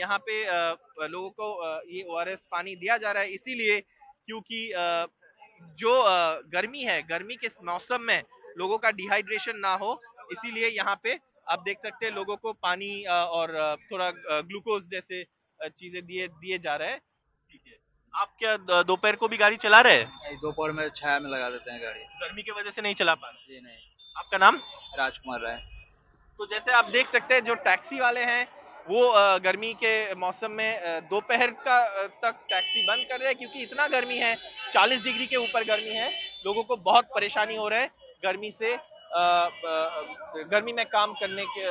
[0.00, 0.42] यहाँ पे
[1.08, 1.48] लोगों को
[1.92, 4.66] ये ओ पानी दिया जा रहा है इसीलिए क्योंकि
[5.78, 5.92] जो
[6.52, 8.22] गर्मी है गर्मी के मौसम में
[8.58, 10.00] लोगों का डिहाइड्रेशन ना हो
[10.32, 13.52] इसीलिए यहाँ पे आप देख सकते हैं लोगों को पानी और
[13.92, 15.24] थोड़ा ग्लूकोज जैसे
[15.60, 17.78] चीज़ें दिए दिए जा रहे हैं। ठीक है।
[18.14, 20.36] आप क्या दोपहर को भी गाड़ी चला रहे हैं?
[20.36, 23.30] दोपहर में छाया में लगा देते हैं गाड़ी। गर्मी की वजह से नहीं चला पा
[23.32, 23.76] जी नहीं।
[24.16, 24.60] आपका नाम?
[24.98, 25.56] राजकुमार राय।
[26.40, 28.46] तो जैसे आप देख सकते हैं जो टैक्सी वाले हैं
[28.90, 29.00] वो
[29.40, 31.78] गर्मी के मौसम में दोपहर का
[32.22, 34.36] तक टैक्सी बंद कर रहे हैं क्योंकि इतना गर्मी है
[34.72, 36.08] 40 डिग्री के ऊपर गर्मी है।
[36.46, 37.90] लोगों को बहुत परेशानी हो रहा है
[38.24, 38.76] गर्मी से
[40.46, 41.62] गर्मी में काम करने के,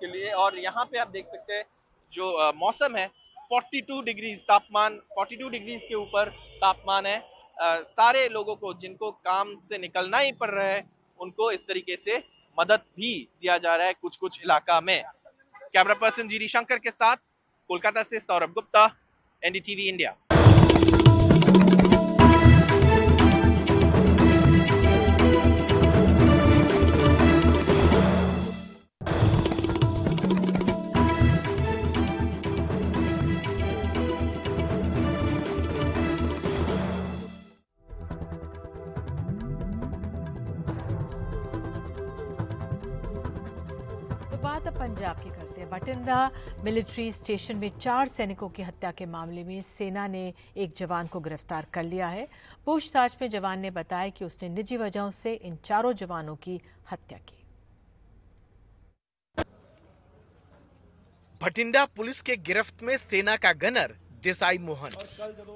[0.00, 1.64] के लिए। और यहाँ पे आप देख सकते हैं
[2.12, 3.06] जो मौसम है
[3.52, 6.30] 42 डिग्री तापमान 42 डिग्री के ऊपर
[6.62, 7.18] तापमान है।
[7.60, 10.82] सारे लोगों को जिनको काम से निकलना ही पड़ रहा है
[11.20, 12.22] उनको इस तरीके से
[12.58, 15.02] मदद भी दिया जा रहा है कुछ कुछ इलाका में।
[15.74, 17.16] कैमरा पर्सन जीरी शंकर के साथ
[17.70, 18.84] कोलकाता से Saurabh Gupta
[19.42, 20.14] NDTV India
[45.68, 46.18] Bathinda
[46.64, 51.20] military station में चार सैनिकों की हत्या के मामले में सेना ने एक जवान को
[51.20, 52.26] गिरफ़्तार कर लिया है।
[52.66, 56.60] पूछताछ में जवान ने बताया कि उसने निजी वजहों से इन चारों जवानों की
[56.92, 57.36] हत्या की।
[61.40, 64.90] भटिंडा पुलिस के गिरफ्त में सेना का गनर देसाई मोहन।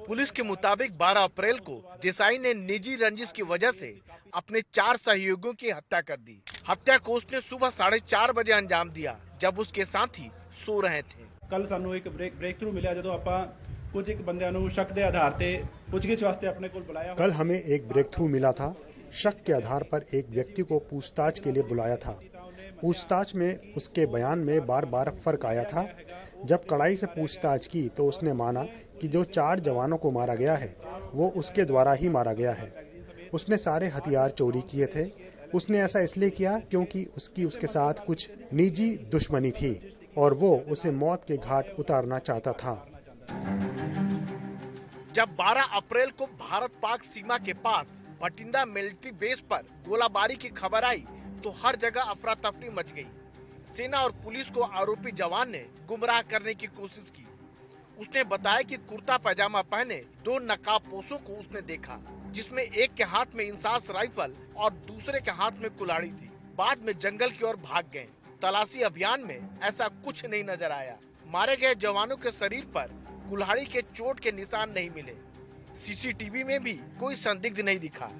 [0.06, 3.94] पुलिस के मुताबिक 12 अप्रैल को देसाई ने निजी रंजिश की वजह से
[4.34, 8.90] अपने चार सहयोगियों की हत्या कर दी। हत्या को उसने सुबह साढ़े चार बजे अंजाम
[8.90, 13.13] दिया। जब उसके साथी सो रहे थे ਕੱਲ ਸਾਨੂੰ ਇੱਕ ਬ੍ਰੇਕ ਬ੍ਰੇਕ ਥਰੂ ਮਿਲਿਆ ਜਦੋਂ
[13.13, 13.45] ਆਪਾਂ
[13.93, 15.51] ਕੁਝ ਇੱਕ ਬੰਦਿਆਂ ਨੂੰ ਸ਼ੱਕ ਦੇ ਆਧਾਰ ਤੇ
[15.91, 18.69] ਪੁੱਛਗਿੱਛ ਵਾਸਤੇ ਆਪਣੇ ਕੋਲ ਬੁਲਾਇਆ कल हमें एक ब्रेक थ्रू मिला था
[19.13, 22.15] शक के आधार पर एक व्यक्ति को पूछताछ के लिए बुलाया था
[22.81, 25.85] पूछताछ में उसके बयान में बार बार फर्क आया था
[26.45, 28.65] जब कड़ाई से पूछताछ की तो उसने माना
[29.01, 30.69] कि जो चार जवानों को मारा गया है
[31.13, 32.71] वो उसके द्वारा ही मारा गया है
[33.33, 35.05] उसने सारे हथियार चोरी किए थे
[35.54, 39.72] उसने ऐसा इसलिए किया क्योंकि उसकी, उसके साथ कुछ निजी दुश्मनी थी
[40.16, 42.74] और वो उसे मौत के घाट उतारना चाहता था।
[45.14, 50.48] जब 12 अप्रैल को भारत पाक सीमा के पास भटिंडा मिलिट्री बेस पर गोलाबारी की
[50.48, 51.04] खबर आई
[51.44, 53.06] तो हर जगह अफरा तफरी मच गई।
[53.66, 57.26] सेना और पुलिस को आरोपी जवान ने गुमराह करने की कोशिश की।
[58.00, 61.98] उसने बताया कि कुर्ता पैजामा पहने दो नकाबपोशों को उसने देखा।
[62.31, 66.85] जिसमें एक के हाथ में इंसास राइफल और दूसरे के हाथ में कुल्हाड़ी थी बाद
[66.85, 68.07] में जंगल की ओर भाग गए
[68.41, 70.97] तलाशी अभियान में ऐसा कुछ नहीं नजर आया
[71.27, 72.95] मारे गए जवानों के शरीर पर
[73.29, 75.15] कुल्हाड़ी के चोट के निशान नहीं मिले
[75.77, 78.11] सीसीटीवी में भी कोई संदिग्ध नहीं दिखा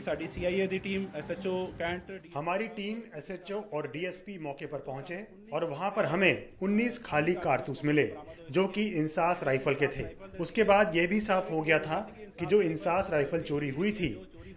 [0.00, 5.18] ਸਾਡੀ ਸੀਆਈਏ ਦੀ ਟੀਮ ਐਸਐਚਓ ਕੈਂਟ हमारी टीम एसएचओ और डीएसपी मौके पर पहुंचे
[5.52, 6.32] और वहां पर हमें
[6.64, 8.06] 19 खाली कारतूस मिले
[8.50, 10.06] जो कि इंसास राइफल के थे
[10.38, 12.00] उसके बाद यह भी साफ हो गया था
[12.39, 14.13] कि जो इंसास राइफल चोरी हुई थी,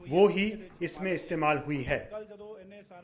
[0.09, 0.53] वो ही
[0.83, 2.11] इसमें इस्तेमाल हुई है।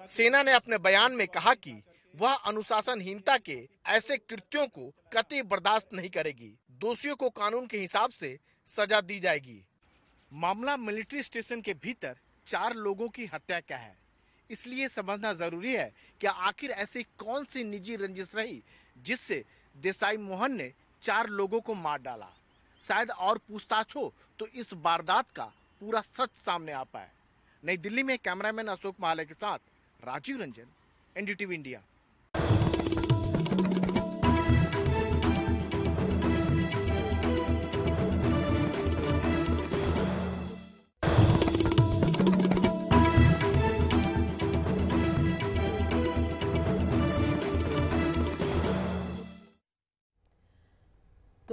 [0.08, 1.82] सेना ने अपने बयान में कहा कि
[2.14, 8.10] वह अनुशासनहीनता के ऐसे कृत्यों को कतई बर्दाश्त नहीं करेगी। दोषियों को कानून के हिसाब
[8.10, 9.64] से सजा दी जाएगी।
[10.32, 12.16] मामला मिलिट्री स्टेशन के भीतर
[12.46, 13.96] चार लोगों की हत्या का है।
[14.50, 18.62] इसलिए समझना ज़रूरी है कि आखिर ऐसी कौन सी निजी रंजिश रही,
[18.98, 19.44] जिससे
[19.76, 20.72] देसाई मोहन ने
[21.02, 22.32] चार लोगों को मार डाला।
[22.80, 25.44] शायद और पूछताछ हो तो इस वारदात का
[25.80, 27.10] पूरा सच सामने आ पाए।
[27.62, 29.58] नई दिल्ली में कैमरामैन अशोक महाले के साथ
[30.00, 30.66] राजीव रंजन,
[31.16, 31.82] एनडीटीवी इंडिया।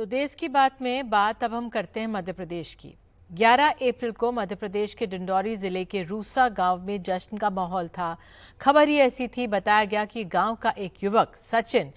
[0.05, 2.93] देश की बात में बात अब हम करते हैं मध्य प्रदेश की।
[3.29, 7.87] 11 अप्रैल को मध्य प्रदेश के डिंडौरी ज़िले के रूसा गाँव में जश्न का माहौल
[7.87, 8.17] था।
[8.61, 11.91] खबर ही ऐसी थी, बताया गया कि गाँव का एक युवक सचिन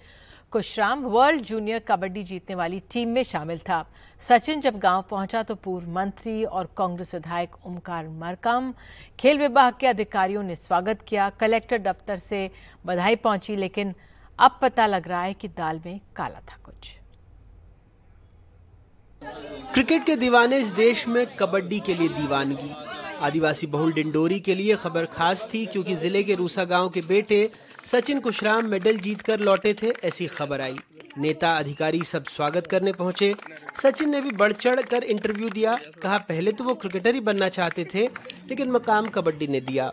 [0.51, 3.85] कुशराम वर्ल्ड जूनियर कबड्डी जीतने वाली टीम में शामिल था।
[4.23, 8.73] सचिन जब गाँव पहुँचा तो पूर्व मंत्री और कांग्रेस विधायक ओमकार मरकम,
[9.19, 12.49] खेल विभाग के अधिकारियों ने स्वागत किया। कलेक्टर दफ्तर से
[12.85, 13.93] बधाई पहुँची, लेकिन
[14.39, 16.98] अब पता लग रहा है कि दाल में काला था कुछ।
[19.21, 22.71] क्रिकेट के दीवाने इस देश में कबड्डी के लिए दीवानगी।
[23.21, 27.49] आदिवासी बहुल डिंडोरी के लिए खबर खास थी क्योंकि ज़िले के रूसा गाँव के बेटे
[27.85, 30.77] सचिन कुशराम मेडल जीतकर लौटे थे, ऐसी खबर आई।
[31.17, 33.33] नेता अधिकारी सब स्वागत करने पहुँचे।
[33.75, 37.49] सचिन ने भी बढ़ चढ़ कर इंटरव्यू दिया। कहा, पहले तो वो क्रिकेटर ही बनना
[37.49, 38.05] चाहते थे,
[38.49, 39.91] लेकिन मकाम कबड्डी ने दिया।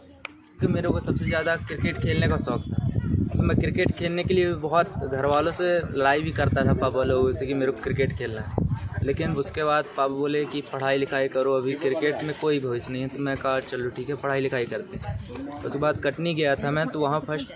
[0.62, 3.05] मेरे को सबसे ज़्यादा क्रिकेट खेलने का शौक था।
[3.36, 7.02] तो मैं क्रिकेट खेलने के लिए बहुत घर वालों से लड़ाई भी करता था पापा
[7.04, 8.64] लोगों से कि मेरे को क्रिकेट खेलना है।
[9.04, 13.02] लेकिन उसके बाद पापा बोले कि पढ़ाई लिखाई करो, अभी क्रिकेट में कोई भविष्य नहीं
[13.02, 16.54] है। तो मैं कहा, चलो ठीक है, पढ़ाई लिखाई करते हैं। उसके बाद कटनी गया
[16.56, 17.52] था मैं तो वहाँ फ़र्स्ट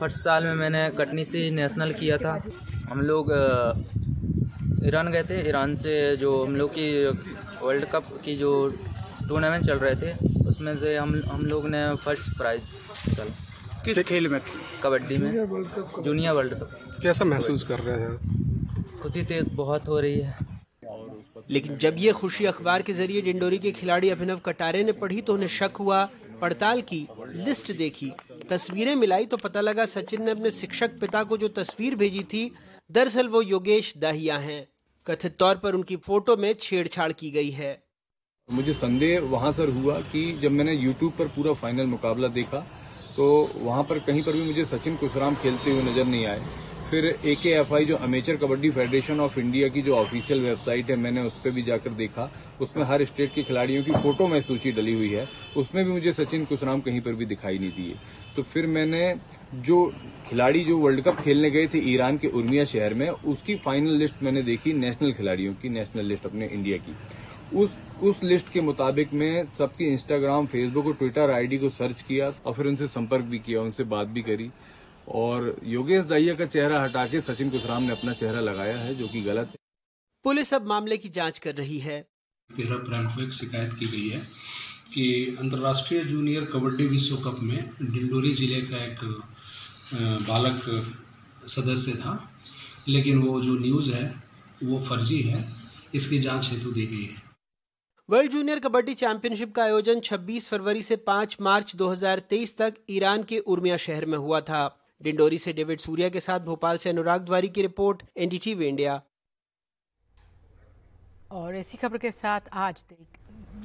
[0.00, 2.40] फ़र्स्ट साल में मैंने कटनी से नेशनल किया था।
[2.90, 3.32] हम लोग
[4.86, 6.88] ईरान गए थे। ईरान से जो हम लोग की
[7.62, 8.52] वर्ल्ड कप की जो
[9.28, 10.12] टूर्नामेंट चल रहे थे,
[10.48, 12.62] उसमें से हम हम लोग ने फ़र्स्ट प्राइज
[13.08, 13.48] निकाला
[13.84, 14.40] किस खेल में?
[14.82, 15.30] कबड्डी में।
[16.04, 20.48] जूनियर वर्ल्ड कप कैसा महसूस कर रहे हैं खुशी तो बहुत हो रही है।
[21.50, 25.34] लेकिन जब ये खुशी अखबार के ज़रिए डिंडोरी के खिलाड़ी अभिनव कटारे ने पढ़ी तो
[25.34, 26.04] उन्हें शक हुआ
[26.40, 27.06] पड़ताल की
[27.36, 28.10] लिस्ट देखी।
[28.50, 32.50] तस्वीरें मिलाई तो पता लगा सचिन ने अपने शिक्षक पिता को जो तस्वीर भेजी थी
[32.90, 34.66] दरअसल वो योगेश दाहिया हैं।
[35.06, 37.72] कथित तौर पर उनकी फ़ोटो में छेड़छाड़ की गई है।
[38.48, 42.66] मुझे संदेह वहाँ सर हुआ कि जब मैंने यूट्यूब पर पूरा फाइनल मुकाबला देखा
[43.16, 46.40] तो वहाँ पर कहीं पर भी मुझे सचिन कुशराम खेलते हुए नज़र नहीं आए।
[46.90, 50.90] फिर ए के एफ़ आई जो amateur kabaddi federation of India की जो ऑफिशियल वेबसाइट
[50.90, 52.30] है, मैंने उस पर भी जाकर देखा।
[52.60, 56.12] उसमें हर स्टेट के खिलाड़ियों की फ़ोटो में सूची डली हुई है। उसमें भी मुझे
[56.12, 57.94] सचिन कुशराम कहीं पर भी दिखाई नहीं दिए।
[58.36, 59.14] तो फिर मैंने
[59.62, 59.84] जो
[60.28, 64.22] खिलाड़ी जो वर्ल्ड कप खेलने गए थे ईरान के उर्मिया शहर में, उसकी फाइनल लिस्ट
[64.22, 66.96] मैंने देखी नेशनल खिलाड़ियों की नेशनल लिस्ट अपने इंडिया की।
[67.52, 67.70] उस
[68.02, 72.54] उस लिस्ट के मुताबिक मैं सबकी इंस्टाग्राम फेसबुक और ट्विटर आईडी को सर्च किया और
[72.54, 74.50] फिर उनसे संपर्क भी किया उनसे बात भी करी।
[75.10, 79.08] और योगेश दहिया का चेहरा हटा के सचिन कुशराम ने अपना चेहरा लगाया है जो
[79.08, 79.58] कि गलत है।
[80.24, 82.00] पुलिस अब मामले की जाँच कर रही है।
[82.50, 84.20] तेरह अप्रैल को एक शिकायत की गई है
[84.94, 89.04] कि अंतर्राष्ट्रीय जूनियर कबड्डी विश्व कप में डिंडोरी ज़िले का एक
[90.28, 90.60] बालक
[91.50, 92.14] सदस्य था
[92.88, 94.04] लेकिन वो जो न्यूज़ है
[94.62, 95.44] वो फर्जी है
[95.94, 97.19] इसकी जाँच हेतु दी गई है।
[98.10, 103.38] वर्ल्ड जूनियर कबड्डी चैंपियनशिप का आयोजन 26 फरवरी से 5 मार्च 2023 तक ईरान के
[103.54, 104.62] उर्मिया शहर में हुआ था।
[105.02, 109.00] डिंडोरी से डेविड सूर्या के साथ भोपाल से अनुराग द्वारी की रिपोर्ट, एनडीटीवी इंडिया।
[111.30, 112.84] और ऐसी खबर के साथ आज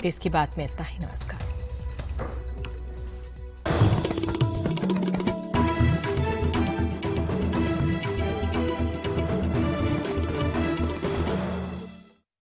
[0.04, 1.45] देश की बात में इतना ही, नमस्कार।